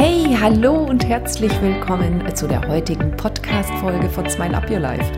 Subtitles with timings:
[0.00, 5.10] Hey, hallo und herzlich willkommen zu der heutigen Podcast-Folge von Smile Up Your Life.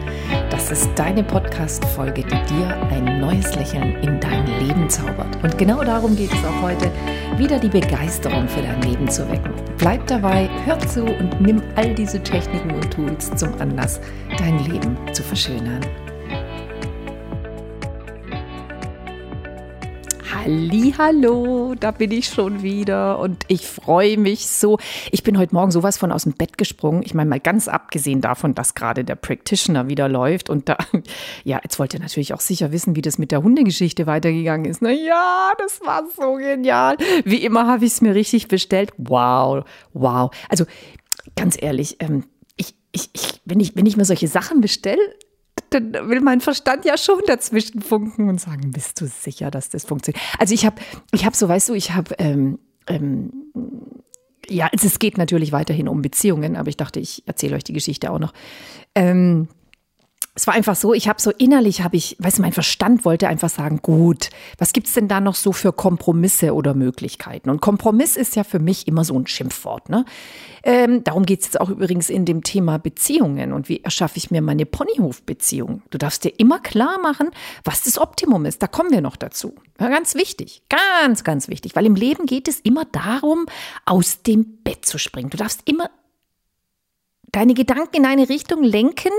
[0.49, 5.37] Das ist deine Podcast-Folge, die dir ein neues Lächeln in dein Leben zaubert.
[5.43, 6.91] Und genau darum geht es auch heute,
[7.37, 9.53] wieder die Begeisterung für dein Leben zu wecken.
[9.77, 14.01] Bleib dabei, hör zu und nimm all diese Techniken und Tools zum Anlass,
[14.39, 15.85] dein Leben zu verschönern.
[20.43, 24.79] Hallo, da bin ich schon wieder und ich freue mich so.
[25.13, 27.03] Ich bin heute Morgen sowas von aus dem Bett gesprungen.
[27.05, 30.79] Ich meine mal ganz abgesehen davon, dass gerade der Practitioner wieder läuft und da
[31.45, 34.81] ja, jetzt wollt ihr natürlich auch sicher wissen, wie das mit der Hundegeschichte weitergegangen ist.
[34.81, 36.97] Na ja, das war so genial.
[37.25, 38.93] Wie immer habe ich es mir richtig bestellt.
[38.97, 40.31] Wow, wow.
[40.49, 40.65] Also
[41.37, 42.25] ganz ehrlich, ähm,
[42.57, 45.03] ich, ich, wenn ich wenn ich mir solche Sachen bestelle,
[45.71, 49.85] dann will mein Verstand ja schon dazwischen funken und sagen, bist du sicher, dass das
[49.85, 50.23] funktioniert?
[50.39, 50.77] Also ich habe,
[51.13, 53.33] ich habe so, weißt du, ich habe, ähm, ähm,
[54.49, 58.11] ja, es geht natürlich weiterhin um Beziehungen, aber ich dachte, ich erzähle euch die Geschichte
[58.11, 58.33] auch noch.
[58.95, 59.49] Ähm,
[60.41, 63.29] es war einfach so, ich habe so innerlich, habe ich, weißt du, mein Verstand wollte
[63.29, 67.51] einfach sagen, gut, was gibt's denn da noch so für Kompromisse oder Möglichkeiten?
[67.51, 69.89] Und Kompromiss ist ja für mich immer so ein Schimpfwort.
[69.89, 70.05] Ne?
[70.63, 74.41] Ähm, darum geht's jetzt auch übrigens in dem Thema Beziehungen und wie erschaffe ich mir
[74.41, 75.83] meine Ponyhof-Beziehung.
[75.91, 77.31] Du darfst dir immer klar machen,
[77.65, 78.63] was das Optimum ist.
[78.63, 79.57] Da kommen wir noch dazu.
[79.81, 83.47] Ja, ganz wichtig, ganz, ganz wichtig, weil im Leben geht es immer darum,
[83.85, 85.31] aus dem Bett zu springen.
[85.31, 85.91] Du darfst immer
[87.33, 89.13] deine Gedanken in eine Richtung lenken,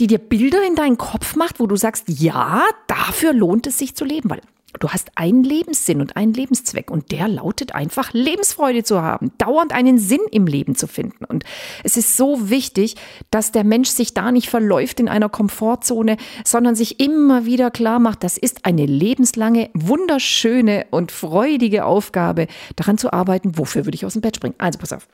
[0.00, 3.94] die dir Bilder in deinen Kopf macht, wo du sagst, ja, dafür lohnt es sich
[3.94, 4.40] zu leben, weil
[4.78, 9.72] du hast einen Lebenssinn und einen Lebenszweck und der lautet einfach Lebensfreude zu haben, dauernd
[9.72, 11.24] einen Sinn im Leben zu finden.
[11.24, 11.44] Und
[11.84, 12.94] es ist so wichtig,
[13.30, 17.98] dass der Mensch sich da nicht verläuft in einer Komfortzone, sondern sich immer wieder klar
[17.98, 24.06] macht, das ist eine lebenslange, wunderschöne und freudige Aufgabe, daran zu arbeiten, wofür würde ich
[24.06, 24.54] aus dem Bett springen.
[24.58, 25.08] Also pass auf.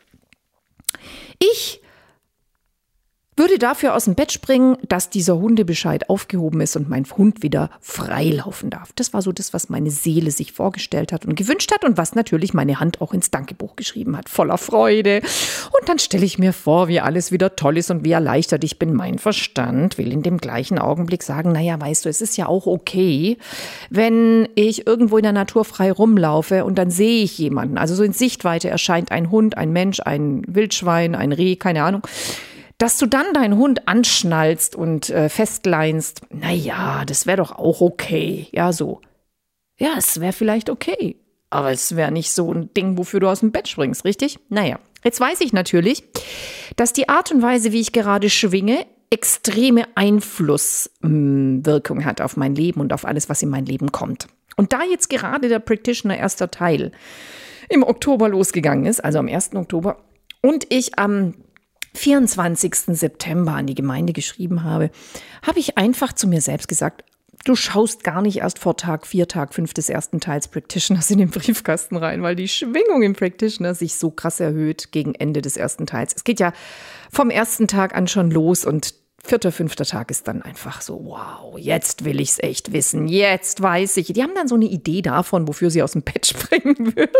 [1.38, 1.80] Ich
[3.36, 7.70] würde dafür aus dem Bett springen, dass dieser Hundebescheid aufgehoben ist und mein Hund wieder
[7.80, 8.92] frei laufen darf.
[8.96, 12.14] Das war so das, was meine Seele sich vorgestellt hat und gewünscht hat und was
[12.14, 15.20] natürlich meine Hand auch ins Dankebuch geschrieben hat, voller Freude.
[15.78, 18.78] Und dann stelle ich mir vor, wie alles wieder toll ist und wie erleichtert ich
[18.78, 18.94] bin.
[18.94, 22.66] Mein Verstand will in dem gleichen Augenblick sagen, naja, weißt du, es ist ja auch
[22.66, 23.36] okay,
[23.90, 27.76] wenn ich irgendwo in der Natur frei rumlaufe und dann sehe ich jemanden.
[27.76, 32.02] Also so in Sichtweite erscheint ein Hund, ein Mensch, ein Wildschwein, ein Reh, keine Ahnung
[32.78, 38.48] dass du dann deinen Hund anschnallst und äh, festleinst, naja, das wäre doch auch okay.
[38.52, 39.00] Ja, so.
[39.78, 41.16] Ja, es wäre vielleicht okay.
[41.48, 44.38] Aber es wäre nicht so ein Ding, wofür du aus dem Bett springst, richtig?
[44.48, 46.02] Naja, jetzt weiß ich natürlich,
[46.76, 52.80] dass die Art und Weise, wie ich gerade schwinge, extreme Einflusswirkung hat auf mein Leben
[52.80, 54.26] und auf alles, was in mein Leben kommt.
[54.56, 56.90] Und da jetzt gerade der Practitioner erster Teil
[57.68, 59.54] im Oktober losgegangen ist, also am 1.
[59.54, 59.98] Oktober,
[60.42, 61.34] und ich am
[61.96, 62.74] 24.
[62.96, 64.90] September an die Gemeinde geschrieben habe,
[65.42, 67.04] habe ich einfach zu mir selbst gesagt,
[67.44, 71.18] Du schaust gar nicht erst vor Tag 4, Tag 5 des ersten Teils Practitioners in
[71.18, 75.56] den Briefkasten rein, weil die Schwingung im Practitioner sich so krass erhöht gegen Ende des
[75.56, 76.12] ersten Teils.
[76.16, 76.52] Es geht ja
[77.12, 81.56] vom ersten Tag an schon los und vierter, fünfter Tag ist dann einfach so, wow,
[81.56, 84.12] jetzt will ich's echt wissen, jetzt weiß ich.
[84.12, 87.12] Die haben dann so eine Idee davon, wofür sie aus dem Bett springen würden.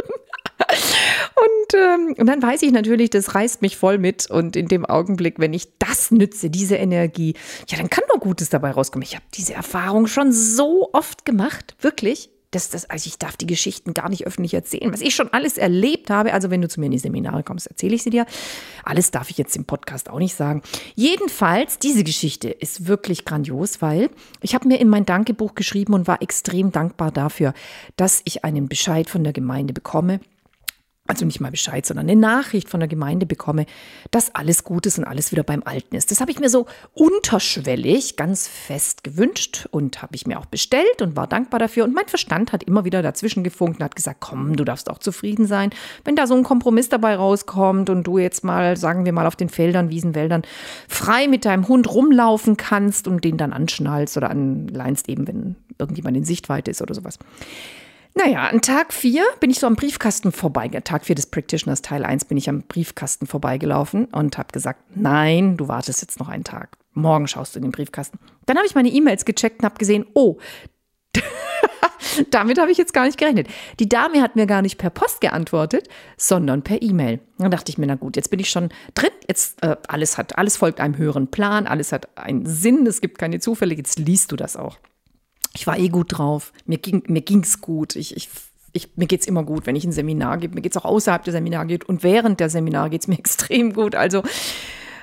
[1.77, 4.31] Und, ähm, und dann weiß ich natürlich, das reißt mich voll mit.
[4.31, 7.35] Und in dem Augenblick, wenn ich das nütze, diese Energie,
[7.69, 9.05] ja, dann kann nur Gutes dabei rauskommen.
[9.05, 12.31] Ich habe diese Erfahrung schon so oft gemacht, wirklich.
[12.53, 15.59] Das, das, also ich darf die Geschichten gar nicht öffentlich erzählen, was ich schon alles
[15.59, 16.33] erlebt habe.
[16.33, 18.25] Also wenn du zu mir in die Seminare kommst, erzähle ich sie dir.
[18.85, 20.63] Alles darf ich jetzt im Podcast auch nicht sagen.
[20.95, 24.11] Jedenfalls, diese Geschichte ist wirklich grandios, weil
[24.41, 27.53] ich habe mir in mein Dankebuch geschrieben und war extrem dankbar dafür,
[27.97, 30.21] dass ich einen Bescheid von der Gemeinde bekomme
[31.07, 33.67] also nicht mal Bescheid, sondern eine Nachricht von der Gemeinde bekomme,
[34.11, 36.11] dass alles gut ist und alles wieder beim Alten ist.
[36.11, 41.03] Das habe ich mir so unterschwellig ganz fest gewünscht und habe ich mir auch bestellt
[41.03, 41.85] und war dankbar dafür.
[41.85, 44.99] Und mein Verstand hat immer wieder dazwischen gefunkt und hat gesagt, komm, du darfst auch
[44.99, 45.71] zufrieden sein.
[46.05, 49.37] Wenn da so ein Kompromiss dabei rauskommt und du jetzt mal, sagen wir mal, auf
[49.37, 50.43] den Feldern, Wiesen, Wäldern
[50.89, 56.17] frei mit deinem Hund rumlaufen kannst und den dann anschnallst oder anleinst eben, wenn irgendjemand
[56.17, 57.19] in Sichtweite ist oder sowas.
[58.19, 60.69] Naja, an Tag 4 bin ich so am Briefkasten vorbei.
[60.69, 65.59] Tag 4 des Practitioners Teil 1 bin ich am Briefkasten vorbeigelaufen und habe gesagt, nein,
[65.59, 66.79] du wartest jetzt noch einen Tag.
[66.95, 68.19] Morgen schaust du in den Briefkasten.
[68.47, 70.39] Dann habe ich meine E-Mails gecheckt und habe gesehen, oh,
[72.31, 73.49] damit habe ich jetzt gar nicht gerechnet.
[73.81, 75.87] Die Dame hat mir gar nicht per Post geantwortet,
[76.17, 77.21] sondern per E-Mail.
[77.37, 79.11] Dann dachte ich mir, na gut, jetzt bin ich schon drin.
[79.29, 83.19] Jetzt äh, alles hat, alles folgt einem höheren Plan, alles hat einen Sinn, es gibt
[83.19, 83.75] keine Zufälle.
[83.75, 84.79] Jetzt liest du das auch.
[85.57, 86.53] Ich war eh gut drauf.
[86.67, 87.97] Mir ging mir ging's gut.
[87.97, 88.29] Ich, ich,
[88.73, 90.55] ich, mir geht's immer gut, wenn ich ein Seminar gebe.
[90.55, 93.95] Mir geht's auch außerhalb der Seminar geht und während der Seminar geht's mir extrem gut.
[93.95, 94.23] Also,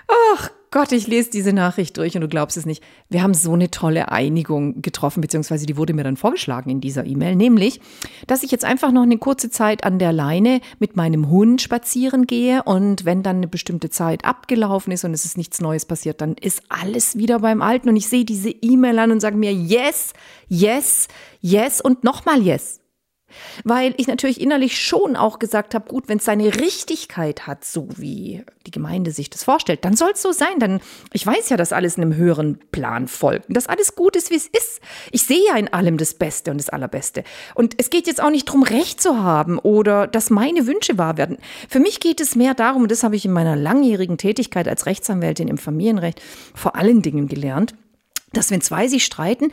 [0.07, 2.83] ach Gott, ich lese diese Nachricht durch und du glaubst es nicht.
[3.07, 7.05] Wir haben so eine tolle Einigung getroffen, beziehungsweise die wurde mir dann vorgeschlagen in dieser
[7.05, 7.79] E-Mail, nämlich,
[8.25, 12.25] dass ich jetzt einfach noch eine kurze Zeit an der Leine mit meinem Hund spazieren
[12.25, 16.21] gehe und wenn dann eine bestimmte Zeit abgelaufen ist und es ist nichts Neues passiert,
[16.21, 19.53] dann ist alles wieder beim Alten und ich sehe diese E-Mail an und sage mir,
[19.53, 20.13] yes,
[20.47, 21.07] yes,
[21.39, 22.82] yes und nochmal yes.
[23.63, 27.87] Weil ich natürlich innerlich schon auch gesagt habe, gut, wenn es seine Richtigkeit hat, so
[27.97, 30.59] wie die Gemeinde sich das vorstellt, dann soll es so sein.
[30.59, 30.79] Dann,
[31.11, 33.45] ich weiß ja, dass alles in einem höheren Plan folgt.
[33.49, 34.81] Dass alles gut ist, wie es ist.
[35.11, 37.23] Ich sehe ja in allem das Beste und das Allerbeste.
[37.55, 41.17] Und es geht jetzt auch nicht darum, Recht zu haben oder dass meine Wünsche wahr
[41.17, 41.37] werden.
[41.69, 44.85] Für mich geht es mehr darum, und das habe ich in meiner langjährigen Tätigkeit als
[44.85, 46.21] Rechtsanwältin im Familienrecht
[46.53, 47.75] vor allen Dingen gelernt,
[48.33, 49.51] dass wenn zwei sich streiten,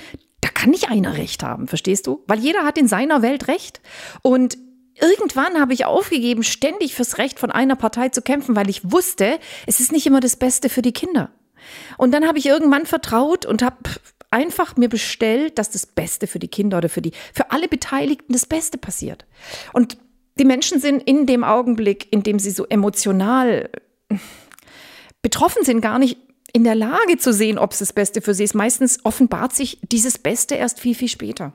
[0.61, 2.23] kann nicht einer Recht haben, verstehst du?
[2.27, 3.81] Weil jeder hat in seiner Welt Recht.
[4.21, 4.59] Und
[5.01, 9.39] irgendwann habe ich aufgegeben, ständig fürs Recht von einer Partei zu kämpfen, weil ich wusste,
[9.67, 11.31] es ist nicht immer das Beste für die Kinder.
[11.97, 13.77] Und dann habe ich irgendwann vertraut und habe
[14.31, 18.35] einfach mir bestellt, dass das Beste für die Kinder oder für die, für alle Beteiligten
[18.35, 19.25] das Beste passiert.
[19.73, 19.97] Und
[20.39, 23.71] die Menschen sind in dem Augenblick, in dem sie so emotional
[25.23, 26.19] betroffen sind, gar nicht
[26.53, 28.55] in der Lage zu sehen, ob es das Beste für sie ist.
[28.55, 31.53] Meistens offenbart sich dieses Beste erst viel, viel später.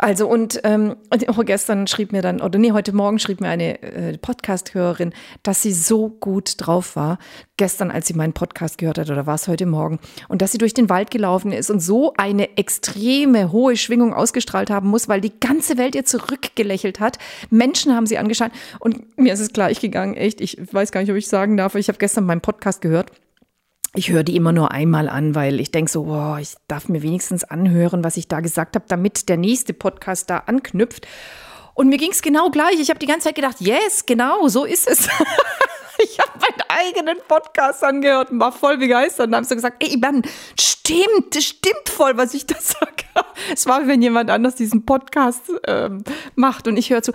[0.00, 0.94] Also und ähm,
[1.26, 5.62] auch gestern schrieb mir dann, oder nee, heute Morgen schrieb mir eine äh, Podcast-Hörerin, dass
[5.62, 7.18] sie so gut drauf war,
[7.56, 9.98] gestern, als sie meinen Podcast gehört hat, oder war es heute Morgen,
[10.28, 14.70] und dass sie durch den Wald gelaufen ist und so eine extreme hohe Schwingung ausgestrahlt
[14.70, 17.18] haben muss, weil die ganze Welt ihr zurückgelächelt hat.
[17.50, 21.10] Menschen haben sie angeschaut und mir ist es gleich gegangen, echt, ich weiß gar nicht,
[21.10, 23.10] ob ich sagen darf, ich habe gestern meinen Podcast gehört
[23.94, 27.02] ich höre die immer nur einmal an, weil ich denke so, boah, ich darf mir
[27.02, 31.06] wenigstens anhören, was ich da gesagt habe, damit der nächste Podcast da anknüpft.
[31.74, 32.80] Und mir ging es genau gleich.
[32.80, 35.06] Ich habe die ganze Zeit gedacht, yes, genau, so ist es.
[35.98, 39.96] ich habe meinen eigenen Podcast angehört und war voll begeistert und habe so gesagt, ey,
[39.96, 40.22] Mann,
[40.58, 43.04] stimmt, stimmt voll, was ich da sage.
[43.52, 47.12] Es war, wenn jemand anders diesen Podcast ähm, macht und ich höre zu.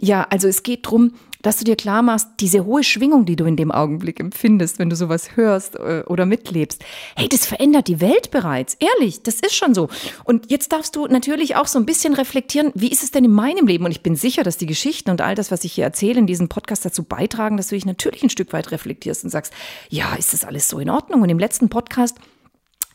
[0.00, 3.44] Ja, also es geht drum, dass du dir klar machst, diese hohe Schwingung, die du
[3.44, 6.84] in dem Augenblick empfindest, wenn du sowas hörst äh, oder mitlebst,
[7.16, 8.76] hey, das verändert die Welt bereits.
[8.80, 9.88] Ehrlich, das ist schon so.
[10.24, 13.32] Und jetzt darfst du natürlich auch so ein bisschen reflektieren, wie ist es denn in
[13.32, 13.84] meinem Leben?
[13.84, 16.26] Und ich bin sicher, dass die Geschichten und all das, was ich hier erzähle, in
[16.26, 19.52] diesem Podcast dazu beitragen, dass du dich natürlich ein Stück weit reflektierst und sagst,
[19.88, 21.22] ja, ist das alles so in Ordnung?
[21.22, 22.16] Und im letzten Podcast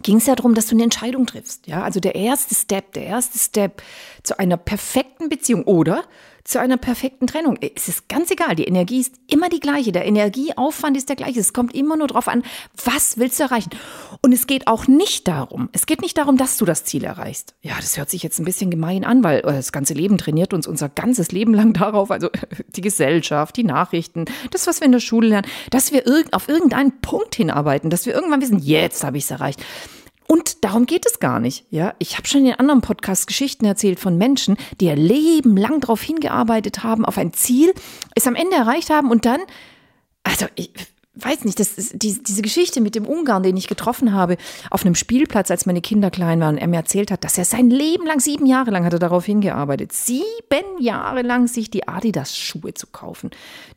[0.02, 1.68] ging es ja darum, dass du eine Entscheidung triffst.
[1.68, 3.82] Ja, also der erste Step, der erste Step
[4.22, 6.04] zu einer perfekten Beziehung oder
[6.44, 7.58] zu einer perfekten Trennung.
[7.76, 11.40] Es ist ganz egal, die Energie ist immer die gleiche, der Energieaufwand ist der gleiche.
[11.40, 12.44] Es kommt immer nur darauf an,
[12.84, 13.70] was willst du erreichen.
[14.22, 17.56] Und es geht auch nicht darum, es geht nicht darum, dass du das Ziel erreichst.
[17.62, 20.54] Ja, das hört sich jetzt ein bisschen gemein an, weil äh, das ganze Leben trainiert
[20.54, 22.30] uns unser ganzes Leben lang darauf, also
[22.76, 27.00] die Gesellschaft, die Nachrichten, das, was wir in der Schule lernen, dass wir auf irgendeinen
[27.00, 29.64] Punkt hinarbeiten, dass wir irgendwann wissen, jetzt habe ich es erreicht.
[30.34, 31.64] Und darum geht es gar nicht.
[31.70, 35.80] Ja, ich habe schon in anderen Podcasts Geschichten erzählt von Menschen, die ihr Leben lang
[35.80, 37.72] darauf hingearbeitet haben, auf ein Ziel,
[38.16, 39.42] es am Ende erreicht haben und dann,
[40.24, 40.72] also ich
[41.14, 44.38] weiß nicht, das ist die, diese Geschichte mit dem Ungarn, den ich getroffen habe
[44.72, 47.46] auf einem Spielplatz, als meine Kinder klein waren, und er mir erzählt hat, dass er
[47.46, 51.88] sein Leben lang, sieben Jahre lang hat er darauf hingearbeitet, sieben Jahre lang sich die
[51.88, 53.30] Adidas-Schuhe zu kaufen,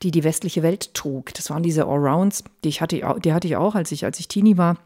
[0.03, 1.35] die die westliche Welt trug.
[1.35, 4.29] Das waren diese Allrounds, die ich hatte, die hatte ich auch, als ich als ich
[4.29, 4.79] Teenie war.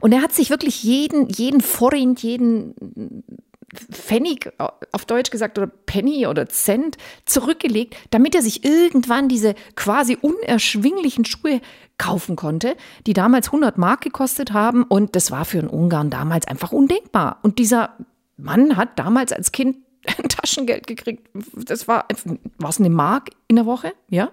[0.00, 2.74] Und er hat sich wirklich jeden, jeden Forint, jeden
[3.90, 4.52] Pfennig,
[4.92, 11.24] auf Deutsch gesagt, oder Penny oder Cent zurückgelegt, damit er sich irgendwann diese quasi unerschwinglichen
[11.24, 11.60] Schuhe
[11.96, 14.82] kaufen konnte, die damals 100 Mark gekostet haben.
[14.82, 17.38] Und das war für einen Ungarn damals einfach undenkbar.
[17.42, 17.96] Und dieser
[18.36, 19.76] Mann hat damals als Kind
[20.28, 21.28] Taschengeld gekriegt.
[21.54, 22.06] Das war,
[22.58, 24.30] war es eine Mark in der Woche, ja?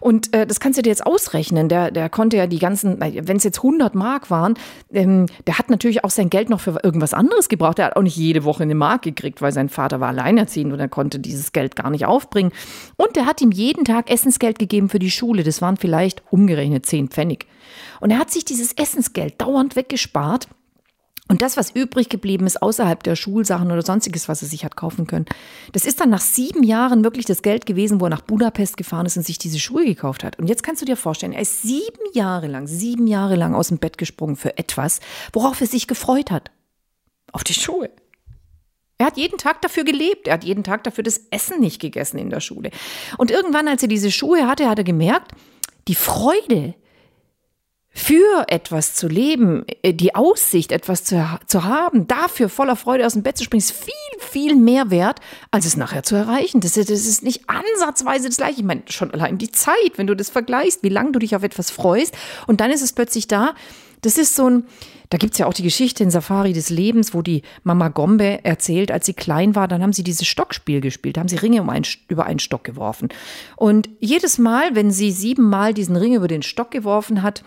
[0.00, 1.68] Und äh, das kannst du dir jetzt ausrechnen.
[1.68, 4.54] Der, der konnte ja die ganzen, wenn es jetzt 100 Mark waren,
[4.92, 7.78] ähm, der hat natürlich auch sein Geld noch für irgendwas anderes gebraucht.
[7.78, 10.80] Der hat auch nicht jede Woche eine Mark gekriegt, weil sein Vater war alleinerziehend und
[10.80, 12.52] er konnte dieses Geld gar nicht aufbringen.
[12.96, 15.42] Und der hat ihm jeden Tag Essensgeld gegeben für die Schule.
[15.42, 17.46] Das waren vielleicht umgerechnet 10 Pfennig.
[18.00, 20.48] Und er hat sich dieses Essensgeld dauernd weggespart
[21.32, 24.76] und das, was übrig geblieben ist, außerhalb der Schulsachen oder sonstiges, was er sich hat
[24.76, 25.24] kaufen können,
[25.72, 29.06] das ist dann nach sieben Jahren wirklich das Geld gewesen, wo er nach Budapest gefahren
[29.06, 30.38] ist und sich diese Schuhe gekauft hat.
[30.38, 33.68] Und jetzt kannst du dir vorstellen, er ist sieben Jahre lang, sieben Jahre lang aus
[33.68, 35.00] dem Bett gesprungen für etwas,
[35.32, 36.50] worauf er sich gefreut hat.
[37.32, 37.88] Auf die Schuhe.
[38.98, 40.28] Er hat jeden Tag dafür gelebt.
[40.28, 42.72] Er hat jeden Tag dafür das Essen nicht gegessen in der Schule.
[43.16, 45.32] Und irgendwann, als er diese Schuhe hatte, hat er gemerkt,
[45.88, 46.74] die Freude,
[47.94, 53.12] für etwas zu leben, äh, die Aussicht, etwas zu, zu haben, dafür voller Freude aus
[53.12, 55.20] dem Bett zu springen, ist viel, viel mehr wert,
[55.50, 56.60] als es nachher zu erreichen.
[56.60, 58.60] Das, das ist nicht ansatzweise das gleiche.
[58.60, 61.42] Ich meine, schon allein die Zeit, wenn du das vergleichst, wie lange du dich auf
[61.42, 63.54] etwas freust und dann ist es plötzlich da.
[64.00, 64.64] Das ist so ein,
[65.10, 68.90] da gibt's ja auch die Geschichte in Safari des Lebens, wo die Mama Gombe erzählt,
[68.90, 71.84] als sie klein war, dann haben sie dieses Stockspiel gespielt, haben sie Ringe um einen,
[72.08, 73.10] über einen Stock geworfen.
[73.54, 77.44] Und jedes Mal, wenn sie siebenmal diesen Ring über den Stock geworfen hat,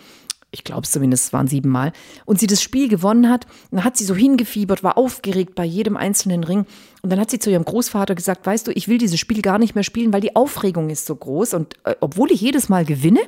[0.56, 1.92] ich glaube es zumindest, es waren sieben Mal,
[2.24, 5.98] und sie das Spiel gewonnen hat, dann hat sie so hingefiebert, war aufgeregt bei jedem
[5.98, 6.66] einzelnen Ring.
[7.02, 9.60] Und dann hat sie zu ihrem Großvater gesagt, weißt du, ich will dieses Spiel gar
[9.60, 11.54] nicht mehr spielen, weil die Aufregung ist so groß.
[11.54, 13.20] Und äh, obwohl ich jedes Mal gewinne,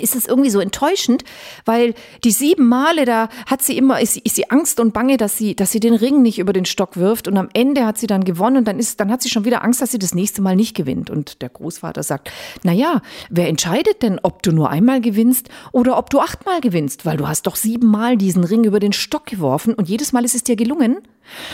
[0.00, 1.24] ist es irgendwie so enttäuschend,
[1.64, 5.38] weil die sieben Male da hat sie immer, ist, ist sie Angst und Bange, dass
[5.38, 8.06] sie, dass sie den Ring nicht über den Stock wirft und am Ende hat sie
[8.06, 10.42] dann gewonnen und dann ist, dann hat sie schon wieder Angst, dass sie das nächste
[10.42, 11.08] Mal nicht gewinnt.
[11.08, 12.30] Und der Großvater sagt,
[12.62, 13.00] na ja,
[13.30, 17.06] wer entscheidet denn, ob du nur einmal gewinnst oder ob du achtmal gewinnst?
[17.06, 20.34] Weil du hast doch siebenmal diesen Ring über den Stock geworfen und jedes Mal ist
[20.34, 20.98] es dir gelungen.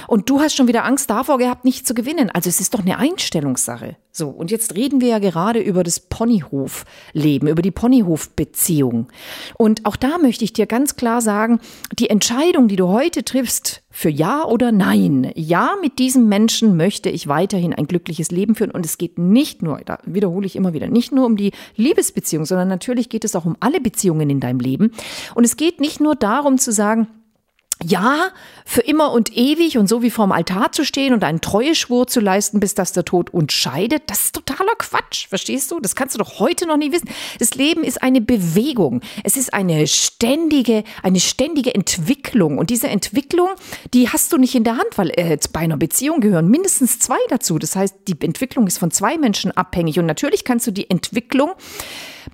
[0.09, 2.31] Und du hast schon wieder Angst davor gehabt, nicht zu gewinnen.
[2.31, 3.97] Also es ist doch eine Einstellungssache.
[4.15, 9.09] So, und jetzt reden wir ja gerade über das Ponyhofleben, über die Ponyhofbeziehung.
[9.57, 11.61] Und auch da möchte ich dir ganz klar sagen,
[11.99, 15.31] die Entscheidung, die du heute triffst, für Ja oder Nein.
[15.35, 18.71] Ja, mit diesem Menschen möchte ich weiterhin ein glückliches Leben führen.
[18.71, 22.45] Und es geht nicht nur, da wiederhole ich immer wieder, nicht nur um die Liebesbeziehung,
[22.45, 24.93] sondern natürlich geht es auch um alle Beziehungen in deinem Leben.
[25.35, 27.07] Und es geht nicht nur darum zu sagen,
[27.85, 28.31] ja,
[28.65, 32.21] für immer und ewig und so wie vorm Altar zu stehen und einen Treueschwur zu
[32.21, 35.81] leisten, bis dass der Tod uns scheidet, das ist totaler Quatsch, verstehst du?
[35.81, 37.09] Das kannst du doch heute noch nicht wissen.
[37.39, 39.01] Das Leben ist eine Bewegung.
[39.25, 43.49] Es ist eine ständige, eine ständige Entwicklung und diese Entwicklung,
[43.93, 47.19] die hast du nicht in der Hand, weil äh, bei einer Beziehung gehören mindestens zwei
[47.29, 47.59] dazu.
[47.59, 51.53] Das heißt, die Entwicklung ist von zwei Menschen abhängig und natürlich kannst du die Entwicklung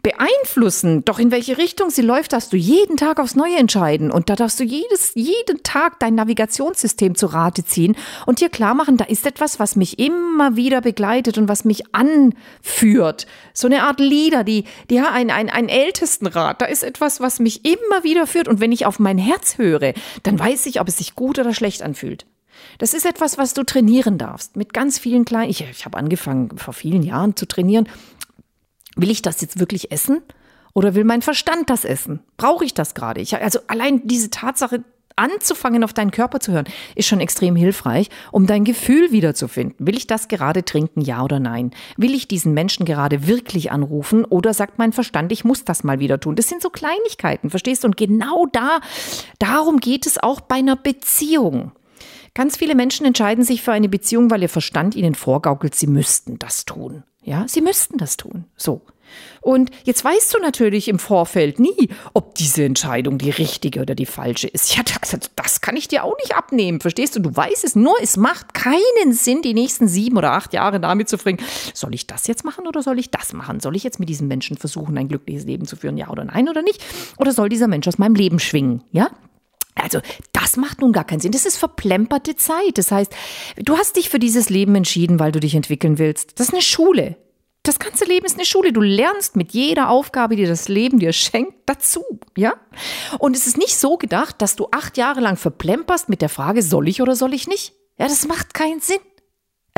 [0.02, 1.04] beeinflussen.
[1.04, 4.10] Doch in welche Richtung sie läuft, darfst du jeden Tag aufs Neue entscheiden.
[4.10, 8.74] Und da darfst du jedes, jeden Tag dein Navigationssystem zu Rate ziehen und dir klar
[8.74, 13.26] machen, da ist etwas, was mich immer wieder begleitet und was mich anführt.
[13.52, 16.60] So eine Art Leader, die, die ja, ein, ein, ein Ältestenrat.
[16.60, 18.48] Da ist etwas, was mich immer wieder führt.
[18.48, 21.54] Und wenn ich auf mein Herz höre, dann weiß ich, ob es sich gut oder
[21.54, 22.26] schlecht anfühlt.
[22.78, 24.56] Das ist etwas, was du trainieren darfst.
[24.56, 25.50] Mit ganz vielen kleinen.
[25.50, 27.88] Ich, ich habe angefangen vor vielen Jahren zu trainieren
[28.98, 30.20] Will ich das jetzt wirklich essen?
[30.74, 32.20] Oder will mein Verstand das essen?
[32.36, 33.20] Brauche ich das gerade?
[33.20, 34.84] Ich, also allein diese Tatsache,
[35.18, 39.74] anzufangen, auf deinen Körper zu hören, ist schon extrem hilfreich, um dein Gefühl wiederzufinden.
[39.84, 41.72] Will ich das gerade trinken, ja oder nein?
[41.96, 45.98] Will ich diesen Menschen gerade wirklich anrufen oder sagt mein Verstand, ich muss das mal
[45.98, 46.36] wieder tun?
[46.36, 47.88] Das sind so Kleinigkeiten, verstehst du?
[47.88, 48.80] Und genau da,
[49.38, 51.72] darum geht es auch bei einer Beziehung.
[52.34, 56.38] Ganz viele Menschen entscheiden sich für eine Beziehung, weil ihr Verstand ihnen vorgaukelt, sie müssten
[56.38, 57.02] das tun.
[57.28, 58.46] Ja, sie müssten das tun.
[58.56, 58.80] So.
[59.42, 64.06] Und jetzt weißt du natürlich im Vorfeld nie, ob diese Entscheidung die richtige oder die
[64.06, 64.74] falsche ist.
[64.74, 67.20] Ja, das, das kann ich dir auch nicht abnehmen, verstehst du?
[67.20, 71.10] Du weißt es nur, es macht keinen Sinn, die nächsten sieben oder acht Jahre damit
[71.10, 71.38] zu bringen.
[71.74, 73.60] Soll ich das jetzt machen oder soll ich das machen?
[73.60, 76.48] Soll ich jetzt mit diesem Menschen versuchen, ein glückliches Leben zu führen, ja oder nein
[76.48, 76.82] oder nicht?
[77.18, 78.84] Oder soll dieser Mensch aus meinem Leben schwingen?
[78.90, 79.10] Ja,
[79.74, 80.00] also
[80.58, 81.32] macht nun gar keinen Sinn.
[81.32, 82.76] Das ist verplemperte Zeit.
[82.76, 83.12] Das heißt,
[83.56, 86.38] du hast dich für dieses Leben entschieden, weil du dich entwickeln willst.
[86.38, 87.16] Das ist eine Schule.
[87.62, 88.72] Das ganze Leben ist eine Schule.
[88.72, 92.02] Du lernst mit jeder Aufgabe, die das Leben dir schenkt, dazu.
[92.36, 92.54] Ja?
[93.18, 96.62] Und es ist nicht so gedacht, dass du acht Jahre lang verplemperst mit der Frage,
[96.62, 97.74] soll ich oder soll ich nicht?
[97.98, 99.00] Ja, das macht keinen Sinn.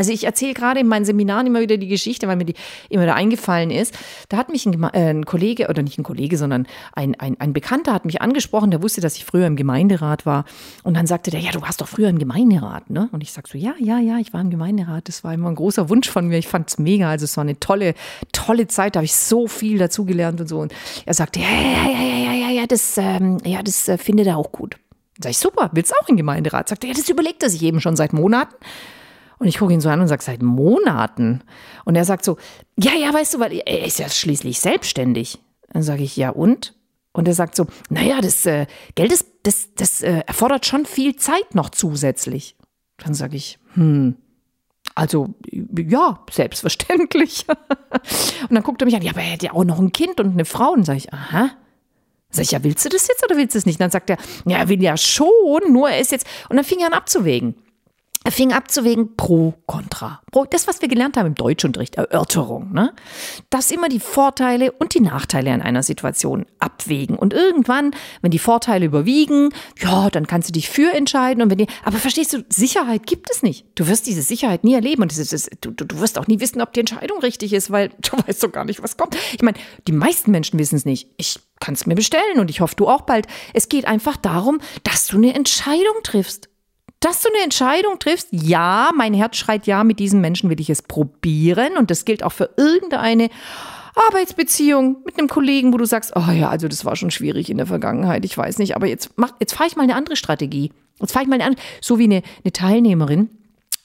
[0.00, 2.54] Also ich erzähle gerade in meinen Seminaren immer wieder die Geschichte, weil mir die
[2.88, 3.95] immer da eingefallen ist.
[4.30, 7.52] Da hat mich ein, äh, ein Kollege, oder nicht ein Kollege, sondern ein, ein, ein
[7.52, 10.47] Bekannter hat mich angesprochen, der wusste, dass ich früher im Gemeinderat war.
[10.85, 13.11] Und dann sagte der, ja, du warst doch früher im Gemeinderat, ne?
[13.12, 15.07] Und ich sag so, ja, ja, ja, ich war im Gemeinderat.
[15.07, 16.38] Das war immer ein großer Wunsch von mir.
[16.38, 17.11] Ich fand es mega.
[17.11, 17.92] Also es war eine tolle,
[18.33, 18.97] tolle Zeit.
[18.97, 20.61] Da habe ich so viel dazugelernt und so.
[20.61, 20.73] Und
[21.04, 24.38] er sagte, ja, ja, ja, ja, ja, ja, das, ähm, ja, das äh, findet er
[24.38, 24.76] auch gut.
[25.23, 26.71] Sag ich, super, willst auch in Gemeinderat?
[26.71, 28.54] Sagt er, ja, das überlegt er sich eben schon seit Monaten.
[29.40, 31.42] Und ich gucke ihn so an und sage, seit Monaten.
[31.87, 32.37] Und er sagt so,
[32.78, 35.38] ja, ja, weißt du, weil er ist ja schließlich selbstständig.
[35.73, 36.75] Dann sage ich, ja und?
[37.12, 41.16] Und er sagt so, naja, das äh, Geld, ist, das, das äh, erfordert schon viel
[41.16, 42.54] Zeit noch zusätzlich.
[42.99, 44.16] Dann sage ich, hm,
[44.94, 47.47] also ja, selbstverständlich.
[48.42, 50.20] und dann guckt er mich an, ja, aber er hat ja auch noch ein Kind
[50.20, 50.73] und eine Frau.
[50.73, 51.50] Und sage ich, aha.
[52.28, 53.76] Sag ich, ja, willst du das jetzt oder willst du es nicht?
[53.76, 56.26] Und dann sagt er, ja, er will ja schon, nur er ist jetzt.
[56.50, 57.54] Und dann fing er an abzuwägen.
[58.22, 60.20] Er fing abzuwägen pro, contra.
[60.30, 62.70] Pro, das, was wir gelernt haben im Deutschunterricht, Erörterung.
[62.70, 62.92] Ne?
[63.48, 67.16] Das immer die Vorteile und die Nachteile an einer Situation abwägen.
[67.16, 71.42] Und irgendwann, wenn die Vorteile überwiegen, ja, dann kannst du dich für entscheiden.
[71.42, 73.64] Und wenn die, aber verstehst du, Sicherheit gibt es nicht.
[73.74, 75.00] Du wirst diese Sicherheit nie erleben.
[75.00, 78.18] Und ist, du, du wirst auch nie wissen, ob die Entscheidung richtig ist, weil du
[78.26, 79.16] weißt doch gar nicht, was kommt.
[79.32, 79.56] Ich meine,
[79.88, 81.08] die meisten Menschen wissen es nicht.
[81.16, 83.26] Ich kannst mir bestellen und ich hoffe, du auch bald.
[83.54, 86.50] Es geht einfach darum, dass du eine Entscheidung triffst.
[87.00, 90.69] Dass du eine Entscheidung triffst, ja, mein Herz schreit ja, mit diesem Menschen will ich
[90.69, 93.30] es probieren und das gilt auch für irgendeine
[93.95, 97.57] Arbeitsbeziehung mit einem Kollegen, wo du sagst, oh ja, also das war schon schwierig in
[97.57, 100.73] der Vergangenheit, ich weiß nicht, aber jetzt mach, jetzt fahre ich mal eine andere Strategie.
[101.00, 103.30] Jetzt fahre ich mal eine andere, so wie eine, eine Teilnehmerin,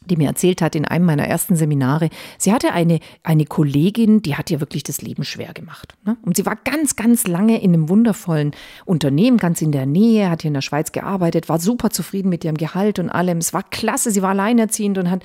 [0.09, 4.35] die mir erzählt hat in einem meiner ersten Seminare, sie hatte eine, eine Kollegin, die
[4.35, 5.95] hat ihr wirklich das Leben schwer gemacht.
[6.05, 6.17] Ne?
[6.21, 8.51] Und sie war ganz, ganz lange in einem wundervollen
[8.85, 12.43] Unternehmen, ganz in der Nähe, hat hier in der Schweiz gearbeitet, war super zufrieden mit
[12.43, 13.37] ihrem Gehalt und allem.
[13.39, 15.23] Es war klasse, sie war alleinerziehend und hat,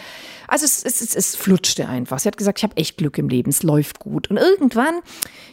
[0.49, 2.19] also es, es, es, es flutschte einfach.
[2.19, 4.31] Sie hat gesagt, ich habe echt Glück im Leben, es läuft gut.
[4.31, 5.01] Und irgendwann,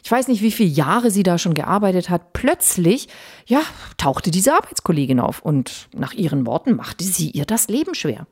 [0.03, 3.07] ich weiß nicht, wie viele Jahre sie da schon gearbeitet hat, plötzlich,
[3.45, 3.61] ja,
[3.97, 8.27] tauchte diese Arbeitskollegin auf und nach ihren Worten machte sie ihr das Leben schwer.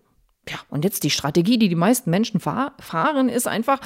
[0.50, 3.80] Ja, und jetzt die Strategie, die die meisten Menschen fahren, ist einfach,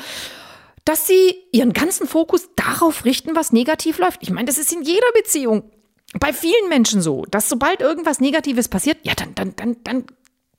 [0.86, 4.24] dass sie ihren ganzen Fokus darauf richten, was negativ läuft.
[4.24, 5.72] Ich meine, das ist in jeder Beziehung
[6.20, 10.06] bei vielen Menschen so, dass sobald irgendwas Negatives passiert, ja, dann, dann, dann, dann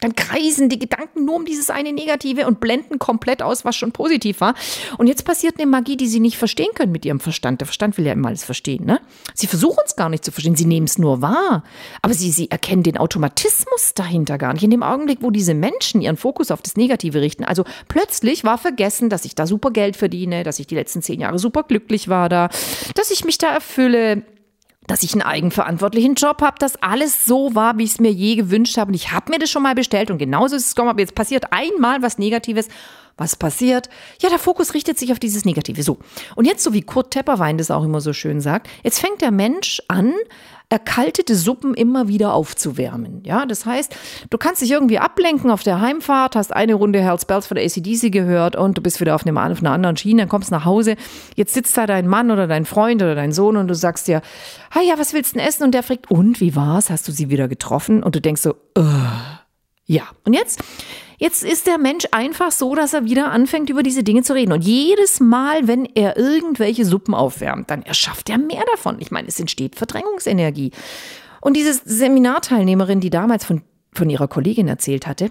[0.01, 3.93] dann kreisen die Gedanken nur um dieses eine Negative und blenden komplett aus, was schon
[3.93, 4.55] positiv war.
[4.99, 7.61] Und jetzt passiert eine Magie, die sie nicht verstehen können mit ihrem Verstand.
[7.61, 9.01] Der Verstand will ja immer alles verstehen, ne?
[9.35, 11.65] Sie versuchen es gar nicht zu verstehen, sie nehmen es nur wahr.
[12.03, 14.63] Aber sie, sie erkennen den Automatismus dahinter gar nicht.
[14.63, 18.59] In dem Augenblick, wo diese Menschen ihren Fokus auf das Negative richten, also plötzlich war
[18.59, 22.09] vergessen, dass ich da super Geld verdiene, dass ich die letzten zehn Jahre super glücklich
[22.09, 22.49] war da,
[22.95, 24.23] dass ich mich da erfülle,
[24.91, 28.35] dass ich einen eigenverantwortlichen Job habe, dass alles so war, wie ich es mir je
[28.35, 28.89] gewünscht habe.
[28.89, 30.91] Und ich habe mir das schon mal bestellt und genauso ist es gekommen.
[30.91, 32.67] Aber jetzt passiert einmal was Negatives.
[33.17, 33.89] Was passiert?
[34.21, 35.85] Ja, der Fokus richtet sich auf dieses Negative.
[35.85, 35.99] So.
[36.35, 39.31] Und jetzt, so wie Kurt Tepperwein das auch immer so schön sagt, jetzt fängt der
[39.31, 40.13] Mensch an,
[40.71, 43.23] erkaltete Suppen immer wieder aufzuwärmen.
[43.25, 43.95] Ja, das heißt,
[44.31, 47.65] du kannst dich irgendwie ablenken auf der Heimfahrt, hast eine Runde Hells Bells von der
[47.65, 50.65] ACDC gehört und du bist wieder auf, einem, auf einer anderen Schiene, dann kommst nach
[50.65, 50.95] Hause.
[51.35, 54.23] Jetzt sitzt da dein Mann oder dein Freund oder dein Sohn und du sagst dir,
[54.71, 55.65] ah ja, was willst du denn essen?
[55.65, 56.89] Und der fragt, und wie war's?
[56.89, 58.03] Hast du sie wieder getroffen?
[58.05, 58.83] Und du denkst so, uh,
[59.91, 60.05] ja.
[60.25, 60.63] Und jetzt
[61.23, 64.53] Jetzt ist der Mensch einfach so, dass er wieder anfängt, über diese Dinge zu reden.
[64.53, 68.97] Und jedes Mal, wenn er irgendwelche Suppen aufwärmt, dann erschafft er mehr davon.
[69.01, 70.71] Ich meine, es entsteht Verdrängungsenergie.
[71.43, 73.61] Und diese Seminarteilnehmerin, die damals von,
[73.93, 75.31] von ihrer Kollegin erzählt hatte,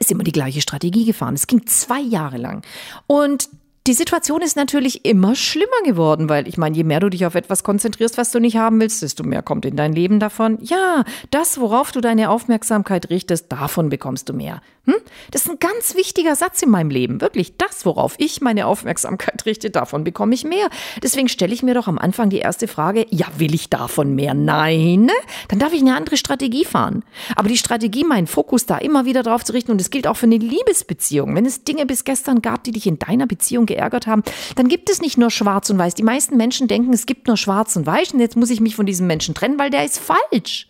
[0.00, 1.34] ist immer die gleiche Strategie gefahren.
[1.34, 2.66] Es ging zwei Jahre lang.
[3.06, 3.48] Und
[3.86, 7.34] die Situation ist natürlich immer schlimmer geworden, weil ich meine, je mehr du dich auf
[7.34, 10.58] etwas konzentrierst, was du nicht haben willst, desto mehr kommt in dein Leben davon.
[10.62, 14.62] Ja, das, worauf du deine Aufmerksamkeit richtest, davon bekommst du mehr.
[14.86, 14.94] Hm?
[15.30, 17.20] Das ist ein ganz wichtiger Satz in meinem Leben.
[17.20, 20.68] Wirklich, das, worauf ich meine Aufmerksamkeit richte, davon bekomme ich mehr.
[21.02, 24.34] Deswegen stelle ich mir doch am Anfang die erste Frage, ja, will ich davon mehr?
[24.34, 25.10] Nein,
[25.48, 27.02] dann darf ich eine andere Strategie fahren.
[27.36, 30.16] Aber die Strategie, meinen Fokus da immer wieder drauf zu richten, und das gilt auch
[30.16, 31.34] für eine Liebesbeziehung.
[31.34, 34.22] Wenn es Dinge bis gestern gab, die dich in deiner Beziehung geärgert haben,
[34.56, 35.94] dann gibt es nicht nur schwarz und weiß.
[35.94, 38.76] Die meisten Menschen denken, es gibt nur schwarz und weiß und jetzt muss ich mich
[38.76, 40.68] von diesem Menschen trennen, weil der ist falsch.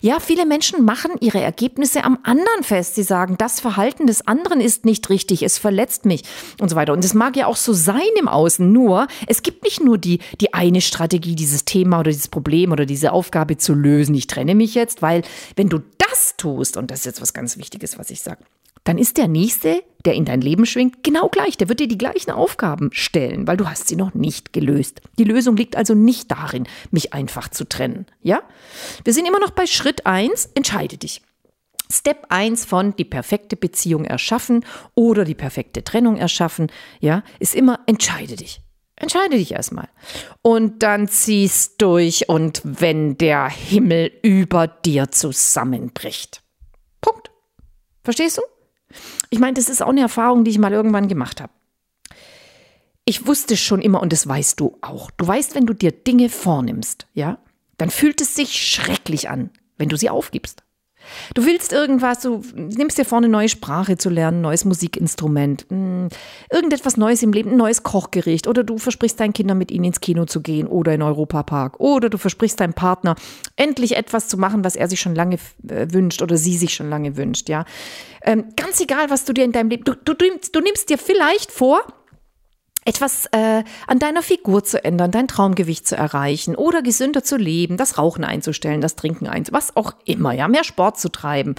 [0.00, 2.94] Ja, viele Menschen machen ihre Ergebnisse am anderen fest.
[2.94, 6.22] Sie sagen, das Verhalten des anderen ist nicht richtig, es verletzt mich
[6.60, 6.92] und so weiter.
[6.92, 10.20] Und es mag ja auch so sein im Außen, nur es gibt nicht nur die,
[10.40, 14.14] die eine Strategie, dieses Thema oder dieses Problem oder diese Aufgabe zu lösen.
[14.14, 15.22] Ich trenne mich jetzt, weil
[15.56, 18.44] wenn du das tust, und das ist jetzt was ganz Wichtiges, was ich sage,
[18.86, 21.56] dann ist der Nächste, der in dein Leben schwingt, genau gleich.
[21.56, 25.00] Der wird dir die gleichen Aufgaben stellen, weil du hast sie noch nicht gelöst.
[25.18, 28.06] Die Lösung liegt also nicht darin, mich einfach zu trennen.
[28.22, 28.42] Ja?
[29.02, 30.48] Wir sind immer noch bei Schritt eins.
[30.54, 31.20] Entscheide dich.
[31.90, 36.70] Step eins von die perfekte Beziehung erschaffen oder die perfekte Trennung erschaffen,
[37.00, 38.60] ja, ist immer entscheide dich.
[38.94, 39.88] Entscheide dich erstmal.
[40.42, 46.42] Und dann ziehst durch und wenn der Himmel über dir zusammenbricht.
[47.00, 47.30] Punkt.
[48.04, 48.42] Verstehst du?
[49.30, 51.52] Ich meine, das ist auch eine Erfahrung, die ich mal irgendwann gemacht habe.
[53.04, 55.10] Ich wusste schon immer, und das weißt du auch.
[55.12, 57.38] Du weißt, wenn du dir Dinge vornimmst, ja,
[57.78, 60.64] dann fühlt es sich schrecklich an, wenn du sie aufgibst.
[61.34, 66.08] Du willst irgendwas, du nimmst dir vor, eine neue Sprache zu lernen, neues Musikinstrument, hm,
[66.50, 70.00] irgendetwas Neues im Leben, ein neues Kochgericht oder du versprichst deinen Kindern mit ihnen ins
[70.00, 73.16] Kino zu gehen oder in Europapark oder du versprichst deinem Partner
[73.56, 75.36] endlich etwas zu machen, was er sich schon lange
[75.68, 77.64] äh, wünscht oder sie sich schon lange wünscht, ja.
[78.22, 81.52] Ähm, ganz egal, was du dir in deinem Leben, du, du, du nimmst dir vielleicht
[81.52, 81.84] vor,
[82.86, 87.76] etwas äh, an deiner Figur zu ändern, dein Traumgewicht zu erreichen oder gesünder zu leben,
[87.76, 91.56] das Rauchen einzustellen, das Trinken einzustellen, was auch immer, ja, mehr Sport zu treiben,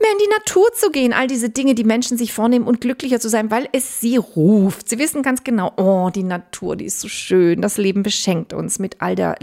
[0.00, 3.20] mehr in die Natur zu gehen, all diese Dinge, die Menschen sich vornehmen und glücklicher
[3.20, 4.88] zu sein, weil es sie ruft.
[4.88, 8.78] Sie wissen ganz genau, oh, die Natur, die ist so schön, das Leben beschenkt uns
[8.78, 9.36] mit all der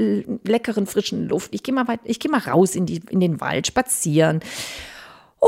[0.43, 1.55] leckeren frischen Luft.
[1.55, 4.41] Ich gehe mal weit, ich gehe mal raus in die in den Wald spazieren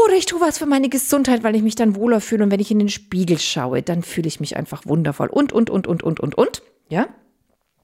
[0.03, 2.43] oder ich tue was für meine Gesundheit, weil ich mich dann wohler fühle.
[2.43, 5.29] Und wenn ich in den Spiegel schaue, dann fühle ich mich einfach wundervoll.
[5.29, 6.61] Und, und, und, und, und, und, und.
[6.89, 7.07] Ja?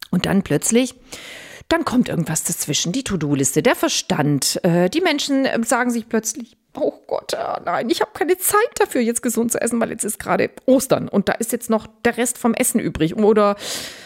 [0.09, 0.95] Und dann plötzlich
[1.71, 4.59] dann kommt irgendwas dazwischen, die To-Do-Liste, der Verstand.
[4.63, 8.59] Äh, die Menschen äh, sagen sich plötzlich, oh Gott, oh nein, ich habe keine Zeit
[8.75, 11.87] dafür, jetzt gesund zu essen, weil jetzt ist gerade Ostern und da ist jetzt noch
[12.05, 13.17] der Rest vom Essen übrig.
[13.17, 13.55] Oder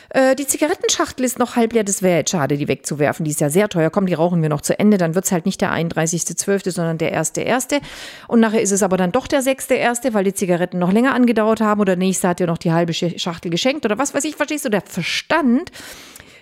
[0.09, 3.25] äh, die Zigarettenschachtel ist noch halb leer, das wäre jetzt schade, die wegzuwerfen.
[3.25, 3.89] Die ist ja sehr teuer.
[3.89, 4.97] Komm, die rauchen wir noch zu Ende.
[4.97, 7.81] Dann wird es halt nicht der 31.12., sondern der 1.1.
[8.27, 11.61] Und nachher ist es aber dann doch der 6.1., weil die Zigaretten noch länger angedauert
[11.61, 14.65] haben oder nächste hat ja noch die halbe Schachtel geschenkt oder was weiß ich, verstehst
[14.65, 14.69] du?
[14.69, 15.71] Der Verstand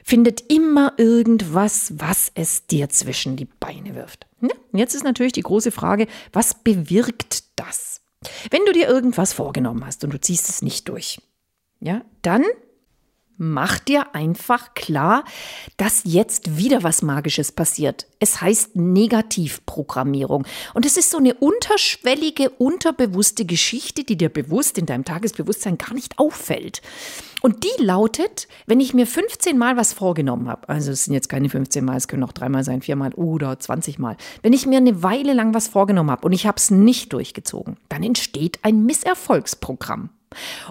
[0.03, 4.27] findet immer irgendwas, was es dir zwischen die Beine wirft.
[4.43, 8.01] Ja, jetzt ist natürlich die große Frage, was bewirkt das?
[8.51, 11.19] Wenn du dir irgendwas vorgenommen hast und du ziehst es nicht durch,
[11.79, 12.43] ja, dann
[13.37, 15.25] Mach dir einfach klar,
[15.77, 18.05] dass jetzt wieder was Magisches passiert.
[18.19, 20.45] Es heißt Negativprogrammierung.
[20.75, 25.95] Und es ist so eine unterschwellige, unterbewusste Geschichte, die dir bewusst in deinem Tagesbewusstsein gar
[25.95, 26.83] nicht auffällt.
[27.45, 31.27] Und die lautet, wenn ich mir 15 Mal was vorgenommen habe, also es sind jetzt
[31.27, 34.77] keine 15 Mal, es können auch dreimal sein, viermal oder 20 Mal, wenn ich mir
[34.77, 38.85] eine Weile lang was vorgenommen habe und ich habe es nicht durchgezogen, dann entsteht ein
[38.85, 40.09] Misserfolgsprogramm.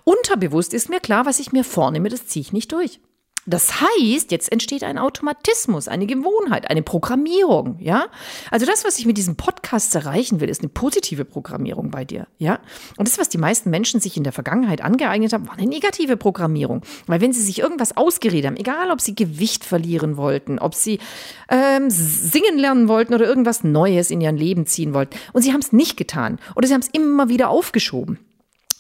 [0.04, 3.00] Unterbewusst ist mir klar, was ich mir vornehme, das ziehe ich nicht durch.
[3.44, 8.06] Das heißt, jetzt entsteht ein Automatismus, eine Gewohnheit, eine Programmierung, ja?
[8.52, 12.28] Also das, was ich mit diesem Podcast erreichen will, ist eine positive Programmierung bei dir,
[12.38, 12.60] ja?
[12.96, 16.16] Und das, was die meisten Menschen sich in der Vergangenheit angeeignet haben, war eine negative
[16.16, 16.82] Programmierung.
[17.08, 21.00] Weil wenn sie sich irgendwas ausgeredet haben, egal ob sie Gewicht verlieren wollten, ob sie
[21.48, 25.60] ähm, singen lernen wollten oder irgendwas Neues in ihrem Leben ziehen wollten, und sie haben
[25.60, 28.20] es nicht getan oder sie haben es immer wieder aufgeschoben,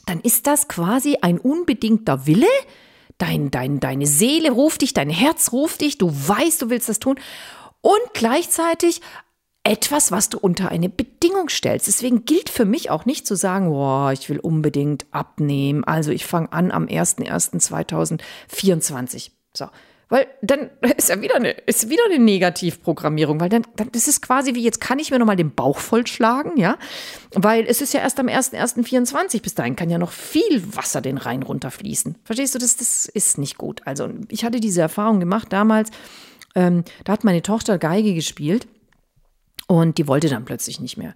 [0.06, 2.46] dann ist das quasi ein unbedingter Wille.
[3.22, 6.98] Dein, dein, deine Seele ruft dich, dein Herz ruft dich, du weißt, du willst das
[6.98, 7.20] tun.
[7.80, 9.00] Und gleichzeitig
[9.62, 11.86] etwas, was du unter eine Bedingung stellst.
[11.86, 15.84] Deswegen gilt für mich auch nicht zu sagen, boah, ich will unbedingt abnehmen.
[15.84, 19.30] Also ich fange an am 01.01.2024.
[19.56, 19.68] So,
[20.12, 24.54] weil dann ist ja wieder eine, ist wieder eine Negativprogrammierung, weil dann, dann, ist quasi
[24.54, 26.76] wie, jetzt kann ich mir nochmal den Bauch vollschlagen, ja,
[27.34, 31.16] weil es ist ja erst am 1.1.24, bis dahin kann ja noch viel Wasser den
[31.16, 32.18] Rhein runterfließen.
[32.24, 33.80] Verstehst du, das, das ist nicht gut.
[33.86, 35.90] Also ich hatte diese Erfahrung gemacht damals,
[36.54, 38.68] ähm, da hat meine Tochter Geige gespielt
[39.66, 41.14] und die wollte dann plötzlich nicht mehr.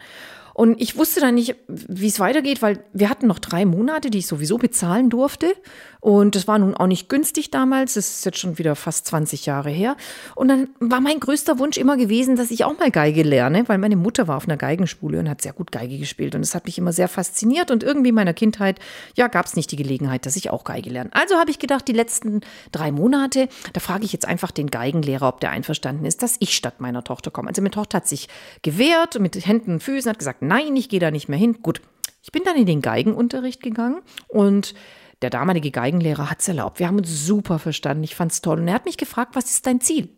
[0.57, 4.21] Und ich wusste dann nicht, wie es weitergeht, weil wir hatten noch drei Monate, die
[4.21, 5.53] ich sowieso bezahlen durfte.
[6.01, 7.93] Und das war nun auch nicht günstig damals.
[7.93, 9.97] Das ist jetzt schon wieder fast 20 Jahre her.
[10.35, 13.77] Und dann war mein größter Wunsch immer gewesen, dass ich auch mal Geige lerne, weil
[13.77, 16.35] meine Mutter war auf einer Geigenspule und hat sehr gut Geige gespielt.
[16.35, 17.71] Und das hat mich immer sehr fasziniert.
[17.71, 18.79] Und irgendwie in meiner Kindheit,
[19.15, 21.11] ja, gab es nicht die Gelegenheit, dass ich auch Geige lerne.
[21.13, 22.41] Also habe ich gedacht, die letzten
[22.73, 26.57] drei Monate, da frage ich jetzt einfach den Geigenlehrer, ob der einverstanden ist, dass ich
[26.57, 27.49] statt meiner Tochter komme.
[27.49, 28.29] Also meine Tochter hat sich
[28.63, 31.63] gewehrt mit Händen und Füßen, hat gesagt, nein, ich gehe da nicht mehr hin.
[31.63, 31.81] Gut,
[32.23, 34.75] ich bin dann in den Geigenunterricht gegangen und
[35.23, 36.79] der damalige Geigenlehrer hat es erlaubt.
[36.79, 38.05] Wir haben uns super verstanden.
[38.05, 38.59] Ich fand es toll.
[38.59, 40.11] Und er hat mich gefragt, was ist dein Ziel?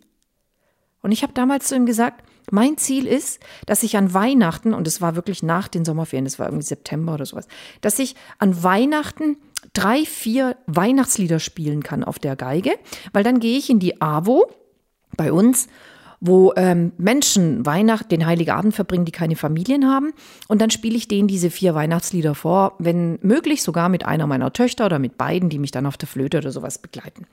[1.03, 4.87] Und ich habe damals zu ihm gesagt, mein Ziel ist, dass ich an Weihnachten, und
[4.87, 7.47] es war wirklich nach den Sommerferien, das war irgendwie September oder sowas,
[7.81, 9.37] dass ich an Weihnachten
[9.73, 12.73] drei, vier Weihnachtslieder spielen kann auf der Geige,
[13.13, 14.51] weil dann gehe ich in die AWO
[15.17, 15.69] bei uns
[16.21, 20.13] wo ähm, Menschen Weihnachten, den Heiligabend verbringen, die keine Familien haben.
[20.49, 24.53] Und dann spiele ich denen diese vier Weihnachtslieder vor, wenn möglich sogar mit einer meiner
[24.53, 27.27] Töchter oder mit beiden, die mich dann auf der Flöte oder sowas begleiten.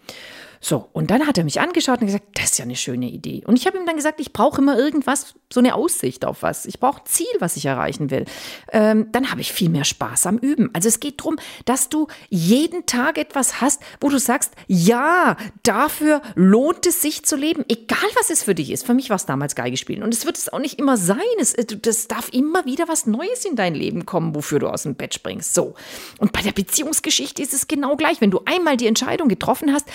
[0.68, 3.44] So, und dann hat er mich angeschaut und gesagt, das ist ja eine schöne Idee.
[3.46, 6.66] Und ich habe ihm dann gesagt, ich brauche immer irgendwas, so eine Aussicht auf was.
[6.66, 8.26] Ich brauche ein Ziel, was ich erreichen will.
[8.72, 10.72] Ähm, dann habe ich viel mehr Spaß am Üben.
[10.74, 16.24] Also es geht darum, dass du jeden Tag etwas hast, wo du sagst, ja, dafür
[16.34, 18.88] lohnt es sich zu leben, egal was es für dich ist.
[18.88, 20.02] Für mich war es damals Geige spielen.
[20.02, 21.20] Und es wird es auch nicht immer sein.
[21.40, 24.82] Es, äh, das darf immer wieder was Neues in dein Leben kommen, wofür du aus
[24.82, 25.54] dem Bett springst.
[25.54, 25.76] So.
[26.18, 28.20] Und bei der Beziehungsgeschichte ist es genau gleich.
[28.20, 29.86] Wenn du einmal die Entscheidung getroffen hast,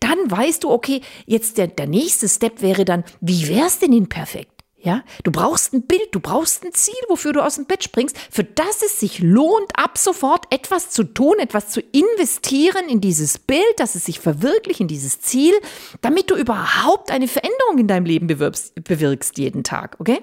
[0.00, 4.08] dann weißt du, okay, jetzt der, der nächste Step wäre dann, wie wär's denn in
[4.08, 4.58] perfekt?
[4.80, 8.16] Ja, du brauchst ein Bild, du brauchst ein Ziel, wofür du aus dem Bett springst,
[8.30, 13.38] für das es sich lohnt, ab sofort etwas zu tun, etwas zu investieren in dieses
[13.38, 15.52] Bild, dass es sich verwirklicht in dieses Ziel,
[16.00, 20.20] damit du überhaupt eine Veränderung in deinem Leben bewirkst jeden Tag, okay?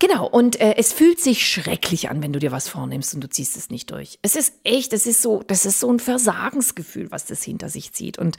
[0.00, 3.28] Genau, und äh, es fühlt sich schrecklich an, wenn du dir was vornimmst und du
[3.28, 4.18] ziehst es nicht durch.
[4.22, 7.92] Es ist echt, es ist so, das ist so ein Versagensgefühl, was das hinter sich
[7.92, 8.18] zieht.
[8.18, 8.38] Und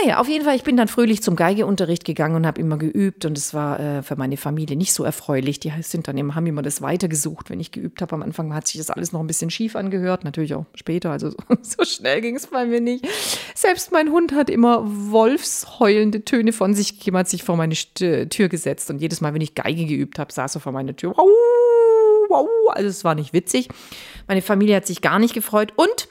[0.00, 3.24] naja, auf jeden Fall, ich bin dann fröhlich zum Geigeunterricht gegangen und habe immer geübt
[3.24, 5.58] und es war äh, für meine Familie nicht so erfreulich.
[5.58, 8.14] Die sind dann immer, haben immer das weitergesucht, wenn ich geübt habe.
[8.14, 11.30] Am Anfang hat sich das alles noch ein bisschen schief angehört, natürlich auch später, also
[11.30, 13.08] so, so schnell ging es bei mir nicht.
[13.56, 18.48] Selbst mein Hund hat immer wolfsheulende Töne von sich gegeben, hat sich vor meine Tür
[18.48, 21.14] gesetzt und jedes Mal, wenn ich Geige geübt habe, saß er vor meiner Tür.
[22.74, 23.68] Also es war nicht witzig.
[24.28, 25.72] Meine Familie hat sich gar nicht gefreut.
[25.76, 26.08] Und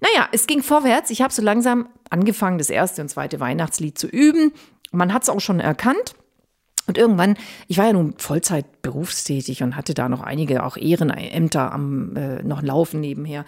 [0.00, 1.10] naja, es ging vorwärts.
[1.10, 4.52] Ich habe so langsam angefangen, das erste und zweite Weihnachtslied zu üben.
[4.92, 6.14] Man hat es auch schon erkannt.
[6.86, 11.70] Und irgendwann, ich war ja nun Vollzeit berufstätig und hatte da noch einige auch Ehrenämter
[11.70, 13.44] am äh, noch laufen nebenher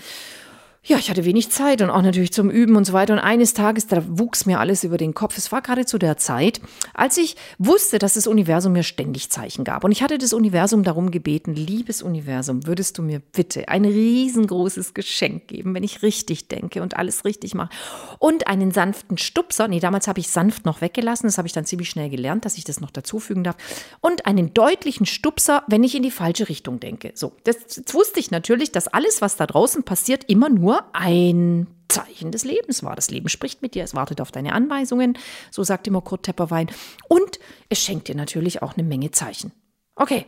[0.83, 3.13] ja, ich hatte wenig Zeit und auch natürlich zum Üben und so weiter.
[3.13, 5.37] Und eines Tages, da wuchs mir alles über den Kopf.
[5.37, 6.63] Es war gerade zu der Zeit,
[6.95, 9.85] als ich wusste, dass das Universum mir ständig Zeichen gab.
[9.85, 14.95] Und ich hatte das Universum darum gebeten, liebes Universum, würdest du mir bitte ein riesengroßes
[14.95, 17.71] Geschenk geben, wenn ich richtig denke und alles richtig mache.
[18.19, 21.67] Und einen sanften Stupser, nee, damals habe ich sanft noch weggelassen, das habe ich dann
[21.67, 23.57] ziemlich schnell gelernt, dass ich das noch dazufügen darf.
[24.01, 27.13] Und einen deutlichen Stupser, wenn ich in die falsche Richtung denke.
[27.15, 30.85] So, das, das wusste ich natürlich, dass alles, was da draußen passiert, immer nur nur
[30.93, 32.95] ein Zeichen des Lebens war.
[32.95, 35.19] Das Leben spricht mit dir, es wartet auf deine Anweisungen,
[35.51, 36.71] so sagt immer Kurt Tepperwein.
[37.09, 39.51] Und es schenkt dir natürlich auch eine Menge Zeichen.
[39.97, 40.27] Okay,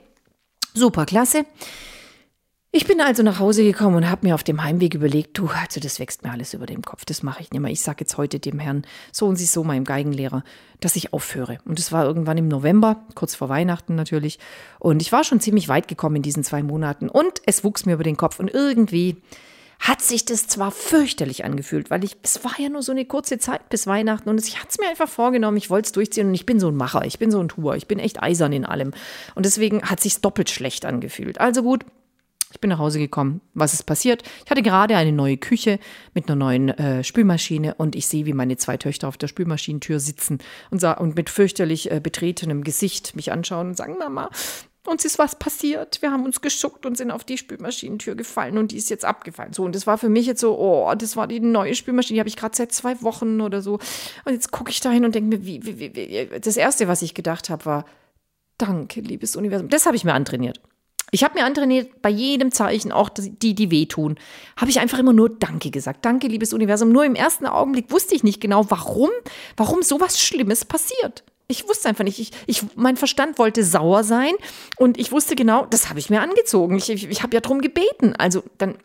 [0.74, 1.44] super, klasse.
[2.74, 5.78] Ich bin also nach Hause gekommen und habe mir auf dem Heimweg überlegt, du, also
[5.78, 7.70] das wächst mir alles über dem Kopf, das mache ich nicht mehr.
[7.70, 10.42] Ich sage jetzt heute dem Herrn so und so, meinem Geigenlehrer,
[10.80, 11.58] dass ich aufhöre.
[11.66, 14.38] Und das war irgendwann im November, kurz vor Weihnachten natürlich.
[14.80, 17.92] Und ich war schon ziemlich weit gekommen in diesen zwei Monaten und es wuchs mir
[17.92, 19.22] über den Kopf und irgendwie
[19.82, 23.38] hat sich das zwar fürchterlich angefühlt, weil ich, es war ja nur so eine kurze
[23.38, 26.34] Zeit bis Weihnachten und ich hatte es mir einfach vorgenommen, ich wollte es durchziehen und
[26.34, 28.64] ich bin so ein Macher, ich bin so ein Tour, ich bin echt eisern in
[28.64, 28.92] allem.
[29.34, 31.40] Und deswegen hat sich doppelt schlecht angefühlt.
[31.40, 31.84] Also gut,
[32.52, 33.40] ich bin nach Hause gekommen.
[33.54, 34.22] Was ist passiert?
[34.44, 35.80] Ich hatte gerade eine neue Küche
[36.14, 39.98] mit einer neuen äh, Spülmaschine und ich sehe, wie meine zwei Töchter auf der Spülmaschinentür
[39.98, 40.38] sitzen
[40.70, 44.30] und, und mit fürchterlich äh, betretenem Gesicht mich anschauen und sagen, Mama,
[44.86, 46.02] uns ist was passiert.
[46.02, 49.52] Wir haben uns geschuckt und sind auf die Spülmaschinentür gefallen und die ist jetzt abgefallen.
[49.52, 52.20] So, und das war für mich jetzt so, oh, das war die neue Spülmaschine, die
[52.20, 53.74] habe ich gerade seit zwei Wochen oder so.
[54.24, 57.02] Und jetzt gucke ich da hin und denke mir, wie, wie, wie, das Erste, was
[57.02, 57.84] ich gedacht habe, war,
[58.58, 59.68] danke, liebes Universum.
[59.68, 60.60] Das habe ich mir antrainiert.
[61.14, 64.18] Ich habe mir antrainiert, bei jedem Zeichen, auch die, die wehtun,
[64.56, 66.06] habe ich einfach immer nur Danke gesagt.
[66.06, 66.90] Danke, liebes Universum.
[66.90, 69.10] Nur im ersten Augenblick wusste ich nicht genau, warum,
[69.56, 71.22] warum sowas Schlimmes passiert.
[71.52, 72.18] Ich wusste einfach nicht.
[72.18, 74.32] Ich, ich, mein Verstand wollte sauer sein
[74.78, 76.76] und ich wusste genau, das habe ich mir angezogen.
[76.78, 78.14] Ich, ich, ich habe ja drum gebeten.
[78.16, 78.76] Also dann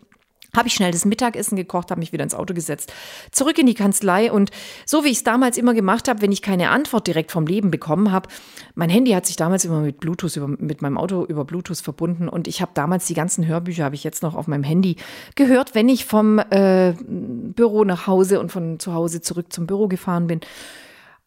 [0.55, 2.91] habe ich schnell das Mittagessen gekocht, habe mich wieder ins Auto gesetzt,
[3.31, 4.49] zurück in die Kanzlei und
[4.85, 7.71] so wie ich es damals immer gemacht habe, wenn ich keine Antwort direkt vom Leben
[7.71, 8.29] bekommen habe,
[8.75, 12.27] mein Handy hat sich damals immer mit Bluetooth über, mit meinem Auto über Bluetooth verbunden
[12.27, 14.95] und ich habe damals die ganzen Hörbücher habe ich jetzt noch auf meinem Handy
[15.35, 19.87] gehört, wenn ich vom äh, Büro nach Hause und von zu Hause zurück zum Büro
[19.87, 20.41] gefahren bin.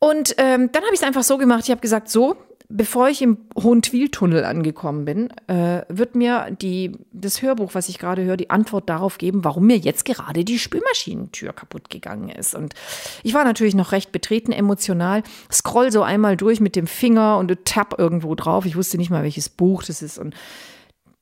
[0.00, 1.64] Und ähm, dann habe ich es einfach so gemacht.
[1.64, 2.36] Ich habe gesagt, so,
[2.70, 8.24] bevor ich im Hohentwiel-Tunnel angekommen bin, äh, wird mir die, das Hörbuch, was ich gerade
[8.24, 12.54] höre, die Antwort darauf geben, warum mir jetzt gerade die Spülmaschinentür kaputt gegangen ist.
[12.54, 12.74] Und
[13.22, 17.54] ich war natürlich noch recht betreten emotional, scroll so einmal durch mit dem Finger und
[17.66, 18.64] tapp irgendwo drauf.
[18.64, 20.18] Ich wusste nicht mal, welches Buch das ist.
[20.18, 20.34] Und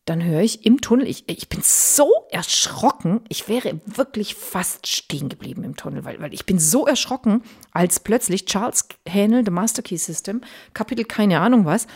[0.08, 5.28] dann höre ich im Tunnel, ich, ich bin so erschrocken, ich wäre wirklich fast stehen
[5.28, 7.42] geblieben im Tunnel, weil, weil ich bin so erschrocken,
[7.72, 10.40] als plötzlich Charles Hähnel, The Master Key System,
[10.72, 11.86] Kapitel keine Ahnung was,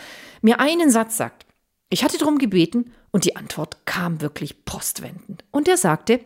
[0.43, 1.47] mir einen Satz sagt.
[1.89, 5.45] Ich hatte darum gebeten und die Antwort kam wirklich postwendend.
[5.51, 6.21] Und er sagte,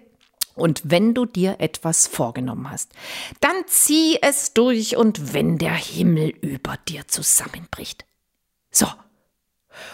[0.54, 2.92] und wenn du dir etwas vorgenommen hast,
[3.40, 8.06] dann zieh es durch und wenn der Himmel über dir zusammenbricht.
[8.70, 8.86] So.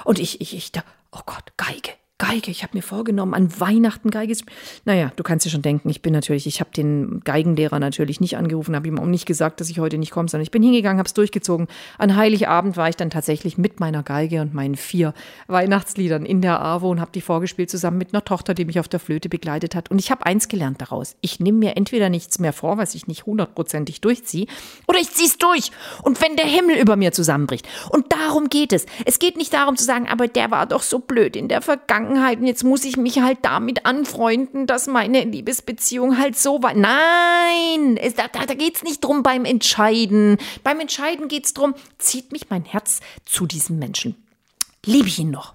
[0.04, 2.01] Und ich, ich, ich, da, oh Gott, Geige.
[2.22, 4.44] Geige, ich habe mir vorgenommen, an Weihnachten Geige zu
[4.84, 8.36] Naja, du kannst dir schon denken, ich bin natürlich, ich habe den Geigenlehrer natürlich nicht
[8.36, 10.98] angerufen, habe ihm auch nicht gesagt, dass ich heute nicht komme, sondern ich bin hingegangen,
[10.98, 11.66] habe es durchgezogen.
[11.98, 15.14] An Heiligabend war ich dann tatsächlich mit meiner Geige und meinen vier
[15.48, 18.86] Weihnachtsliedern in der AWO und habe die vorgespielt zusammen mit einer Tochter, die mich auf
[18.86, 19.90] der Flöte begleitet hat.
[19.90, 21.16] Und ich habe eins gelernt daraus.
[21.22, 24.46] Ich nehme mir entweder nichts mehr vor, was ich nicht hundertprozentig durchziehe,
[24.86, 25.72] oder ich ziehe es durch.
[26.02, 27.68] Und wenn der Himmel über mir zusammenbricht.
[27.90, 28.86] Und darum geht es.
[29.06, 32.11] Es geht nicht darum zu sagen, aber der war doch so blöd in der Vergangenheit
[32.12, 36.74] Vergangenheit und jetzt muss ich mich halt damit anfreunden, dass meine Liebesbeziehung halt so war.
[36.74, 40.38] Nein, es, da, da geht es nicht drum beim Entscheiden.
[40.62, 44.16] Beim Entscheiden geht es drum, zieht mich mein Herz zu diesem Menschen.
[44.84, 45.54] Liebe ich ihn noch?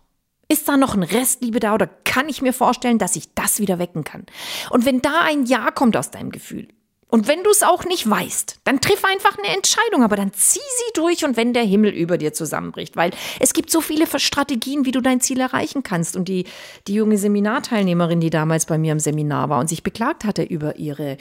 [0.50, 3.80] Ist da noch ein Restliebe da oder kann ich mir vorstellen, dass ich das wieder
[3.80, 4.26] wecken kann?
[4.70, 6.70] Und wenn da ein Ja kommt aus deinem Gefühl,
[7.10, 10.60] und wenn du es auch nicht weißt, dann triff einfach eine Entscheidung, aber dann zieh
[10.60, 14.86] sie durch und wenn der Himmel über dir zusammenbricht, weil es gibt so viele Strategien,
[14.86, 16.18] wie du dein Ziel erreichen kannst.
[16.18, 16.46] Und die,
[16.88, 20.76] die junge Seminarteilnehmerin, die damals bei mir im Seminar war und sich beklagt hatte über
[20.76, 21.18] ihre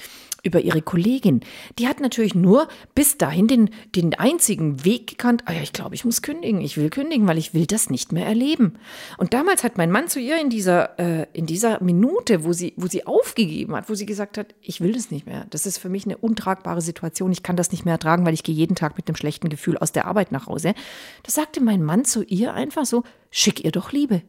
[0.47, 1.41] über ihre Kollegin.
[1.79, 5.95] Die hat natürlich nur bis dahin den, den einzigen Weg gekannt, ah ja, ich glaube,
[5.95, 8.79] ich muss kündigen, ich will kündigen, weil ich will das nicht mehr erleben.
[9.19, 12.73] Und damals hat mein Mann zu ihr in dieser, äh, in dieser Minute, wo sie,
[12.77, 15.47] wo sie aufgegeben hat, wo sie gesagt hat, ich will das nicht mehr.
[15.51, 18.45] Das ist für mich eine untragbare Situation, ich kann das nicht mehr ertragen, weil ich
[18.45, 20.75] gehe jeden Tag mit einem schlechten Gefühl aus der Arbeit nach Hause.
[21.23, 24.23] Da sagte mein Mann zu ihr einfach so, schick ihr doch Liebe.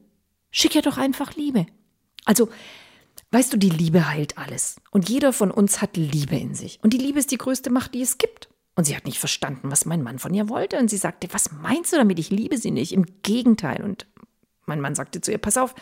[0.49, 1.67] Schick ihr doch einfach Liebe.
[2.25, 2.49] Also
[3.31, 4.79] Weißt du, die Liebe heilt alles.
[4.91, 6.79] Und jeder von uns hat Liebe in sich.
[6.81, 8.49] Und die Liebe ist die größte Macht, die es gibt.
[8.75, 10.77] Und sie hat nicht verstanden, was mein Mann von ihr wollte.
[10.77, 12.19] Und sie sagte, was meinst du damit?
[12.19, 12.93] Ich liebe sie nicht.
[12.93, 13.83] Im Gegenteil.
[13.83, 14.05] Und
[14.65, 15.75] mein Mann sagte zu ihr, pass auf,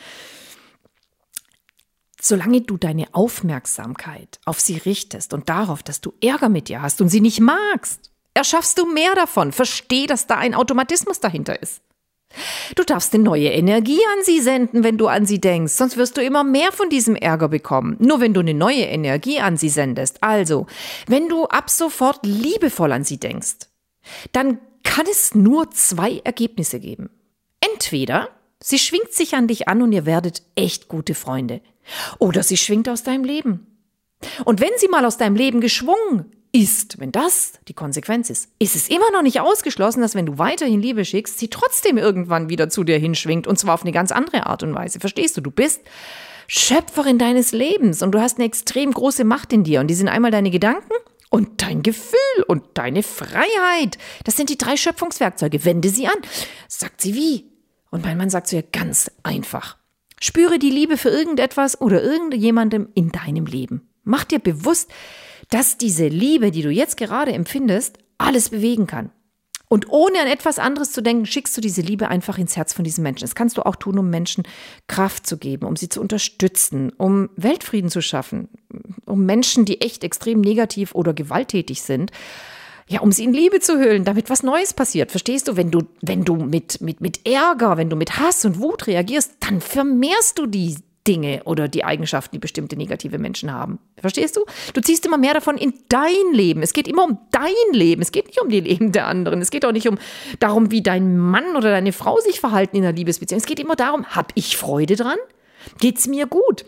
[2.20, 7.00] solange du deine Aufmerksamkeit auf sie richtest und darauf, dass du Ärger mit ihr hast
[7.02, 9.52] und sie nicht magst, erschaffst du mehr davon.
[9.52, 11.82] Versteh, dass da ein Automatismus dahinter ist.
[12.76, 16.18] Du darfst eine neue Energie an sie senden, wenn du an sie denkst, sonst wirst
[16.18, 17.96] du immer mehr von diesem Ärger bekommen.
[18.00, 20.22] Nur wenn du eine neue Energie an sie sendest.
[20.22, 20.66] Also,
[21.08, 23.70] wenn du ab sofort liebevoll an sie denkst,
[24.32, 27.10] dann kann es nur zwei Ergebnisse geben.
[27.60, 28.30] Entweder
[28.62, 31.62] sie schwingt sich an dich an und ihr werdet echt gute Freunde.
[32.20, 33.68] Oder sie schwingt aus deinem Leben.
[34.44, 38.78] Und wenn sie mal aus deinem Leben geschwungen ist, wenn das die Konsequenz ist, ist
[38.78, 42.70] es immer noch nicht ausgeschlossen, dass wenn du weiterhin Liebe schickst, sie trotzdem irgendwann wieder
[42.70, 45.02] zu dir hinschwingt und zwar auf eine ganz andere Art und Weise.
[45.02, 45.42] Verstehst du?
[45.42, 45.82] Du bist
[46.48, 50.08] Schöpferin deines Lebens und du hast eine extrem große Macht in dir und die sind
[50.08, 50.94] einmal deine Gedanken
[51.30, 53.98] und dein Gefühl und deine Freiheit.
[54.24, 55.66] Das sind die drei Schöpfungswerkzeuge.
[55.66, 56.18] Wende sie an.
[56.70, 57.52] Sagt sie wie?
[57.92, 59.76] Und mein Mann sagt zu ihr ganz einfach.
[60.22, 63.90] Spüre die Liebe für irgendetwas oder irgendjemandem in deinem Leben.
[64.06, 64.90] Mach dir bewusst,
[65.56, 69.12] dass diese Liebe, die du jetzt gerade empfindest, alles bewegen kann.
[69.70, 72.84] Und ohne an etwas anderes zu denken, schickst du diese Liebe einfach ins Herz von
[72.84, 73.22] diesem Menschen.
[73.22, 74.44] Das kannst du auch tun, um Menschen
[74.88, 78.50] Kraft zu geben, um sie zu unterstützen, um Weltfrieden zu schaffen,
[79.06, 82.12] um Menschen, die echt extrem negativ oder gewalttätig sind,
[82.90, 85.12] ja, um sie in Liebe zu hüllen, damit was Neues passiert.
[85.12, 85.56] Verstehst du?
[85.56, 89.36] Wenn du, wenn du mit, mit, mit Ärger, wenn du mit Hass und Wut reagierst,
[89.40, 90.76] dann vermehrst du die,
[91.08, 93.80] Dinge oder die Eigenschaften, die bestimmte negative Menschen haben.
[93.98, 94.46] Verstehst du?
[94.74, 96.62] Du ziehst immer mehr davon in dein Leben.
[96.62, 98.02] Es geht immer um dein Leben.
[98.02, 99.42] Es geht nicht um die Leben der anderen.
[99.42, 99.98] Es geht auch nicht um
[100.40, 103.40] darum, wie dein Mann oder deine Frau sich verhalten in einer Liebesbeziehung.
[103.40, 105.18] Es geht immer darum, habe ich Freude dran?
[105.80, 106.66] Geht's mir gut?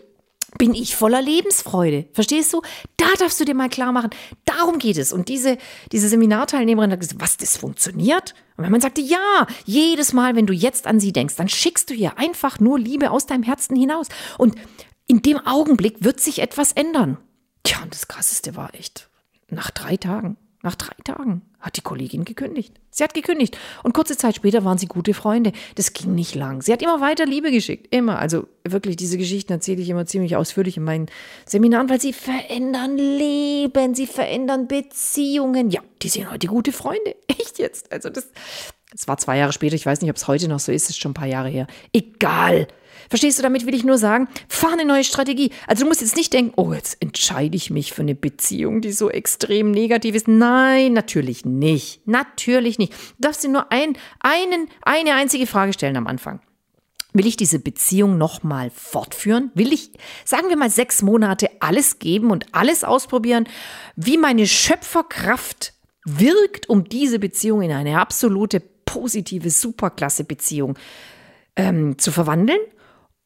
[0.58, 2.06] Bin ich voller Lebensfreude.
[2.12, 2.60] Verstehst du?
[2.96, 4.10] Da darfst du dir mal klar machen,
[4.44, 5.12] darum geht es.
[5.12, 5.56] Und diese,
[5.92, 8.34] diese Seminarteilnehmerin hat gesagt, was, das funktioniert?
[8.56, 11.90] Und wenn man sagte, ja, jedes Mal, wenn du jetzt an sie denkst, dann schickst
[11.90, 14.08] du ihr einfach nur Liebe aus deinem Herzen hinaus.
[14.36, 14.56] Und
[15.06, 17.18] in dem Augenblick wird sich etwas ändern.
[17.62, 19.08] Tja, und das Krasseste war echt,
[19.48, 22.72] nach drei Tagen nach drei Tagen hat die Kollegin gekündigt.
[22.90, 23.58] Sie hat gekündigt.
[23.82, 25.52] Und kurze Zeit später waren sie gute Freunde.
[25.74, 26.62] Das ging nicht lang.
[26.62, 27.88] Sie hat immer weiter Liebe geschickt.
[27.90, 28.18] Immer.
[28.18, 31.06] Also wirklich, diese Geschichten erzähle ich immer ziemlich ausführlich in meinen
[31.46, 33.94] Seminaren, weil sie verändern Leben.
[33.94, 35.70] Sie verändern Beziehungen.
[35.70, 37.16] Ja, die sind heute gute Freunde.
[37.26, 37.90] Echt jetzt.
[37.90, 38.30] Also das,
[38.98, 39.76] das war zwei Jahre später.
[39.76, 40.90] Ich weiß nicht, ob es heute noch so ist.
[40.90, 41.68] Ist schon ein paar Jahre her.
[41.92, 42.66] Egal.
[43.08, 45.52] Verstehst du, damit will ich nur sagen, fahr eine neue Strategie.
[45.68, 48.90] Also du musst jetzt nicht denken, oh, jetzt entscheide ich mich für eine Beziehung, die
[48.90, 50.26] so extrem negativ ist.
[50.26, 52.08] Nein, natürlich nicht.
[52.08, 52.92] Natürlich nicht.
[52.92, 56.40] Du darfst dir nur ein, einen, eine einzige Frage stellen am Anfang.
[57.12, 59.52] Will ich diese Beziehung nochmal fortführen?
[59.54, 59.92] Will ich,
[60.24, 63.48] sagen wir mal, sechs Monate alles geben und alles ausprobieren,
[63.94, 65.72] wie meine Schöpferkraft
[66.04, 70.78] wirkt, um diese Beziehung in eine absolute positive, superklasse Beziehung
[71.56, 72.60] ähm, zu verwandeln?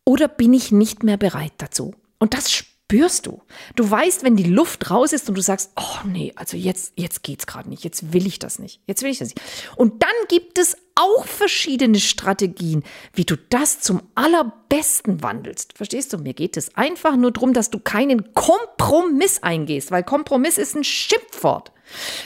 [0.05, 1.95] Oder bin ich nicht mehr bereit dazu?
[2.19, 3.43] Und das spürst du.
[3.77, 7.23] Du weißt, wenn die Luft raus ist und du sagst, oh nee, also jetzt, jetzt
[7.23, 9.41] geht's gerade nicht, jetzt will ich das nicht, jetzt will ich das nicht.
[9.77, 12.83] Und dann gibt es auch verschiedene Strategien,
[13.15, 15.77] wie du das zum allerbesten wandelst.
[15.77, 16.19] Verstehst du?
[16.19, 20.85] Mir geht es einfach nur darum, dass du keinen Kompromiss eingehst, weil Kompromiss ist ein
[20.85, 21.73] Schimpfwort.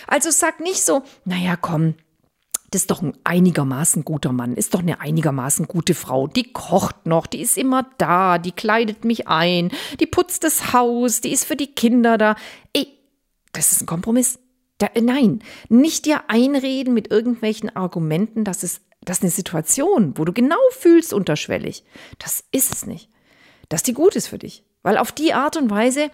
[0.07, 1.95] Also sag nicht so, naja, komm,
[2.71, 6.27] das ist doch ein einigermaßen guter Mann, ist doch eine einigermaßen gute Frau.
[6.27, 11.21] Die kocht noch, die ist immer da, die kleidet mich ein, die putzt das Haus,
[11.21, 12.37] die ist für die Kinder da.
[12.73, 12.89] Ey,
[13.53, 14.39] das ist ein Kompromiss.
[14.79, 20.25] Da, äh, nein, nicht dir einreden mit irgendwelchen Argumenten, dass es, dass eine Situation, wo
[20.25, 21.85] du genau fühlst unterschwellig,
[22.19, 23.09] das ist es nicht.
[23.69, 24.65] Dass die gut ist für dich.
[24.83, 26.11] Weil auf die Art und Weise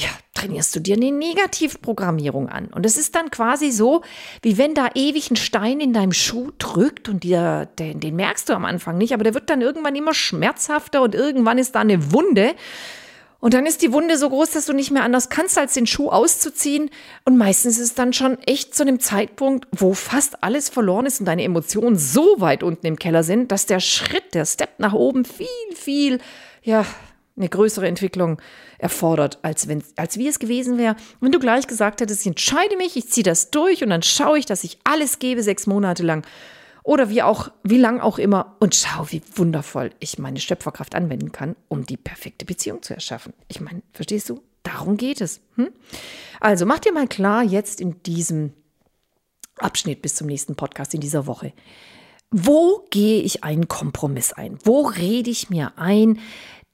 [0.00, 2.68] ja, trainierst du dir eine Negativprogrammierung an.
[2.68, 4.02] Und es ist dann quasi so,
[4.42, 8.48] wie wenn da ewig ein Stein in deinem Schuh drückt und dir, den, den merkst
[8.48, 11.80] du am Anfang nicht, aber der wird dann irgendwann immer schmerzhafter und irgendwann ist da
[11.80, 12.54] eine Wunde.
[13.40, 15.86] Und dann ist die Wunde so groß, dass du nicht mehr anders kannst, als den
[15.86, 16.90] Schuh auszuziehen.
[17.24, 21.20] Und meistens ist es dann schon echt zu einem Zeitpunkt, wo fast alles verloren ist
[21.20, 24.92] und deine Emotionen so weit unten im Keller sind, dass der Schritt, der Step nach
[24.92, 26.20] oben viel, viel,
[26.62, 26.84] ja,
[27.36, 28.40] eine größere Entwicklung
[28.78, 32.76] erfordert, als, wenn, als wie es gewesen wäre, wenn du gleich gesagt hättest, ich entscheide
[32.76, 36.02] mich, ich ziehe das durch und dann schaue ich, dass ich alles gebe, sechs Monate
[36.02, 36.26] lang.
[36.82, 41.30] Oder wie auch, wie lang auch immer und schau, wie wundervoll ich meine Schöpferkraft anwenden
[41.30, 43.34] kann, um die perfekte Beziehung zu erschaffen.
[43.48, 44.42] Ich meine, verstehst du?
[44.62, 45.40] Darum geht es.
[45.56, 45.70] Hm?
[46.40, 48.52] Also mach dir mal klar, jetzt in diesem
[49.56, 51.52] Abschnitt bis zum nächsten Podcast in dieser Woche.
[52.30, 54.58] Wo gehe ich einen Kompromiss ein?
[54.64, 56.18] Wo rede ich mir ein,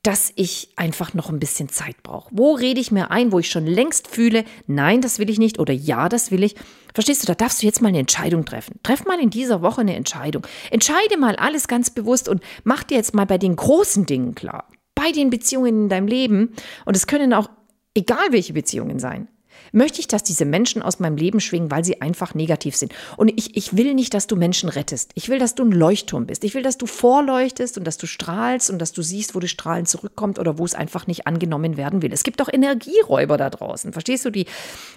[0.06, 2.30] dass ich einfach noch ein bisschen Zeit brauche.
[2.30, 5.58] Wo rede ich mir ein, wo ich schon längst fühle, nein, das will ich nicht
[5.58, 6.54] oder ja, das will ich.
[6.94, 8.78] Verstehst du, da darfst du jetzt mal eine Entscheidung treffen.
[8.84, 10.46] Treff mal in dieser Woche eine Entscheidung.
[10.70, 14.68] Entscheide mal alles ganz bewusst und mach dir jetzt mal bei den großen Dingen klar.
[14.94, 16.54] Bei den Beziehungen in deinem Leben.
[16.84, 17.50] Und es können auch
[17.94, 19.26] egal welche Beziehungen sein
[19.72, 22.92] möchte ich, dass diese Menschen aus meinem Leben schwingen, weil sie einfach negativ sind.
[23.16, 25.10] Und ich, ich will nicht, dass du Menschen rettest.
[25.14, 26.44] Ich will, dass du ein Leuchtturm bist.
[26.44, 29.48] Ich will, dass du vorleuchtest und dass du strahlst und dass du siehst, wo die
[29.48, 32.12] Strahlen zurückkommt oder wo es einfach nicht angenommen werden will.
[32.12, 33.92] Es gibt auch Energieräuber da draußen.
[33.92, 34.30] Verstehst du?
[34.30, 34.46] Die,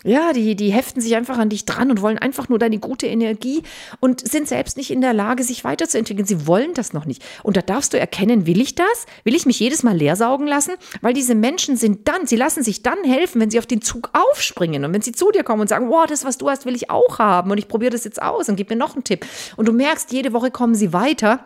[0.04, 3.08] ja, die, die heften sich einfach an dich dran und wollen einfach nur deine gute
[3.08, 3.64] Energie
[4.00, 6.28] und sind selbst nicht in der Lage, sich weiterzuentwickeln.
[6.28, 7.24] Sie wollen das noch nicht.
[7.44, 9.06] Und da darfst du erkennen, will ich das?
[9.24, 10.74] Will ich mich jedes Mal leer saugen lassen?
[11.02, 14.10] Weil diese Menschen sind dann, sie lassen sich dann helfen, wenn sie auf den Zug
[14.14, 14.86] aufspringen bringen.
[14.86, 16.92] Und wenn sie zu dir kommen und sagen, wow, das, was du hast, will ich
[16.92, 19.26] auch haben und ich probiere das jetzt aus und gib mir noch einen Tipp.
[19.56, 21.40] Und du merkst, jede Woche kommen sie weiter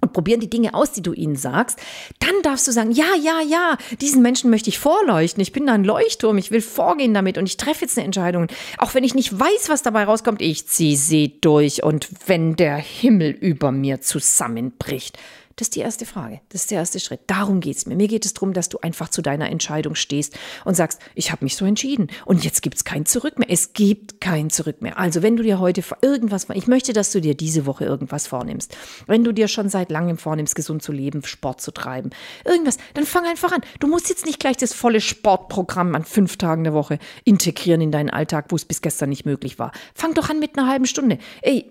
[0.00, 1.78] und probieren die Dinge aus, die du ihnen sagst,
[2.20, 5.42] dann darfst du sagen, ja, ja, ja, diesen Menschen möchte ich vorleuchten.
[5.42, 8.46] Ich bin da ein Leuchtturm, ich will vorgehen damit und ich treffe jetzt eine Entscheidung.
[8.78, 12.76] Auch wenn ich nicht weiß, was dabei rauskommt, ich ziehe sie durch und wenn der
[12.76, 15.18] Himmel über mir zusammenbricht,
[15.60, 16.40] das ist die erste Frage.
[16.48, 17.20] Das ist der erste Schritt.
[17.26, 17.94] Darum geht es mir.
[17.94, 21.44] Mir geht es darum, dass du einfach zu deiner Entscheidung stehst und sagst, ich habe
[21.44, 23.50] mich so entschieden und jetzt gibt es kein Zurück mehr.
[23.50, 24.98] Es gibt kein Zurück mehr.
[24.98, 28.74] Also wenn du dir heute irgendwas, ich möchte, dass du dir diese Woche irgendwas vornimmst.
[29.06, 32.08] Wenn du dir schon seit langem vornimmst, gesund zu leben, Sport zu treiben,
[32.46, 33.60] irgendwas, dann fang einfach an.
[33.80, 37.92] Du musst jetzt nicht gleich das volle Sportprogramm an fünf Tagen der Woche integrieren in
[37.92, 39.72] deinen Alltag, wo es bis gestern nicht möglich war.
[39.94, 41.18] Fang doch an mit einer halben Stunde.
[41.42, 41.70] Ey,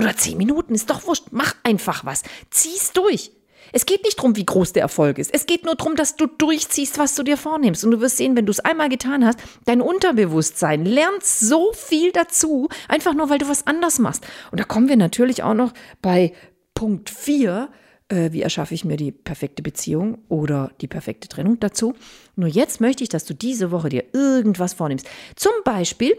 [0.00, 1.26] oder zehn Minuten, ist doch wurscht.
[1.30, 2.22] Mach einfach was.
[2.50, 3.32] Zieh's durch.
[3.72, 5.32] Es geht nicht darum, wie groß der Erfolg ist.
[5.32, 7.84] Es geht nur darum, dass du durchziehst, was du dir vornimmst.
[7.84, 12.10] Und du wirst sehen, wenn du es einmal getan hast, dein Unterbewusstsein lernt so viel
[12.12, 14.26] dazu, einfach nur, weil du was anders machst.
[14.50, 15.72] Und da kommen wir natürlich auch noch
[16.02, 16.32] bei
[16.74, 17.68] Punkt 4.
[18.08, 21.94] Äh, wie erschaffe ich mir die perfekte Beziehung oder die perfekte Trennung dazu?
[22.34, 25.06] Nur jetzt möchte ich, dass du diese Woche dir irgendwas vornimmst.
[25.36, 26.16] Zum Beispiel,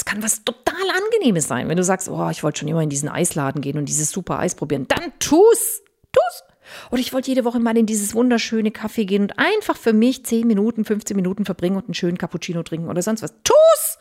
[0.00, 2.88] es kann was total Angenehmes sein, wenn du sagst, oh, ich wollte schon immer in
[2.88, 4.86] diesen Eisladen gehen und dieses super Eis probieren.
[4.88, 5.82] Dann tu's!
[6.10, 6.42] Tu's!
[6.90, 10.24] Oder ich wollte jede Woche mal in dieses wunderschöne Kaffee gehen und einfach für mich
[10.24, 13.34] 10 Minuten, 15 Minuten verbringen und einen schönen Cappuccino trinken oder sonst was.
[13.44, 13.98] Tu's!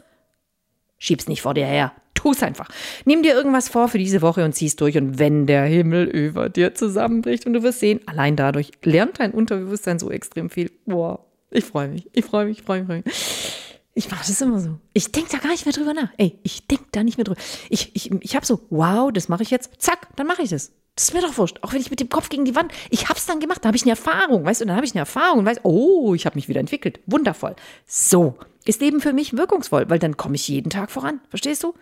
[1.00, 1.91] Schieb's nicht vor dir her.
[2.14, 2.70] Tu's einfach.
[3.04, 4.97] Nimm dir irgendwas vor für diese Woche und zieh's durch.
[4.97, 9.32] Und wenn der Himmel über dir zusammenbricht und du wirst sehen, allein dadurch lernt dein
[9.32, 10.72] Unterbewusstsein so extrem viel.
[10.86, 12.10] Boah, ich freue mich.
[12.14, 13.59] Ich freue mich, ich freue mich, freu mich.
[14.00, 14.78] Ich mache das immer so.
[14.93, 16.08] Ich denke da gar nicht mehr drüber nach.
[16.16, 17.38] Ey, ich denke da nicht mehr drüber.
[17.70, 19.72] Ich, ich, ich habe so, wow, das mache ich jetzt.
[19.78, 20.72] Zack, dann mache ich das.
[20.95, 21.58] Das ist mir doch wurscht.
[21.64, 23.68] Auch wenn ich mit dem Kopf gegen die Wand, ich habe es dann gemacht, da
[23.68, 26.26] habe ich eine Erfahrung, weißt du, dann habe ich eine Erfahrung und weiß, oh, ich
[26.26, 27.02] habe mich wieder entwickelt.
[27.08, 27.58] Wundervoll.
[27.86, 31.20] So ist Leben für mich wirkungsvoll, weil dann komme ich jeden Tag voran.
[31.28, 31.74] Verstehst du?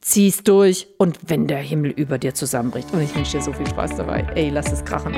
[0.00, 2.92] Zieh's durch und wenn der Himmel über dir zusammenbricht.
[2.92, 4.24] Und ich wünsche dir so viel Spaß dabei.
[4.36, 5.12] Ey, lass es krachen.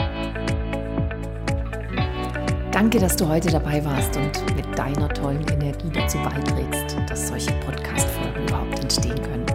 [2.72, 8.46] Danke, dass du heute dabei warst und deiner tollen Energie dazu beiträgst, dass solche Podcast-Folgen
[8.46, 9.46] überhaupt entstehen können.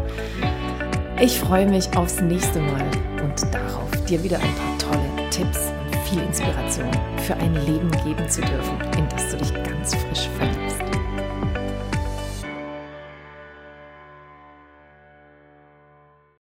[1.20, 2.86] Ich freue mich aufs nächste Mal
[3.24, 8.28] und darauf, dir wieder ein paar tolle Tipps und viel Inspiration für ein Leben geben
[8.28, 10.61] zu dürfen, in das du dich ganz freust.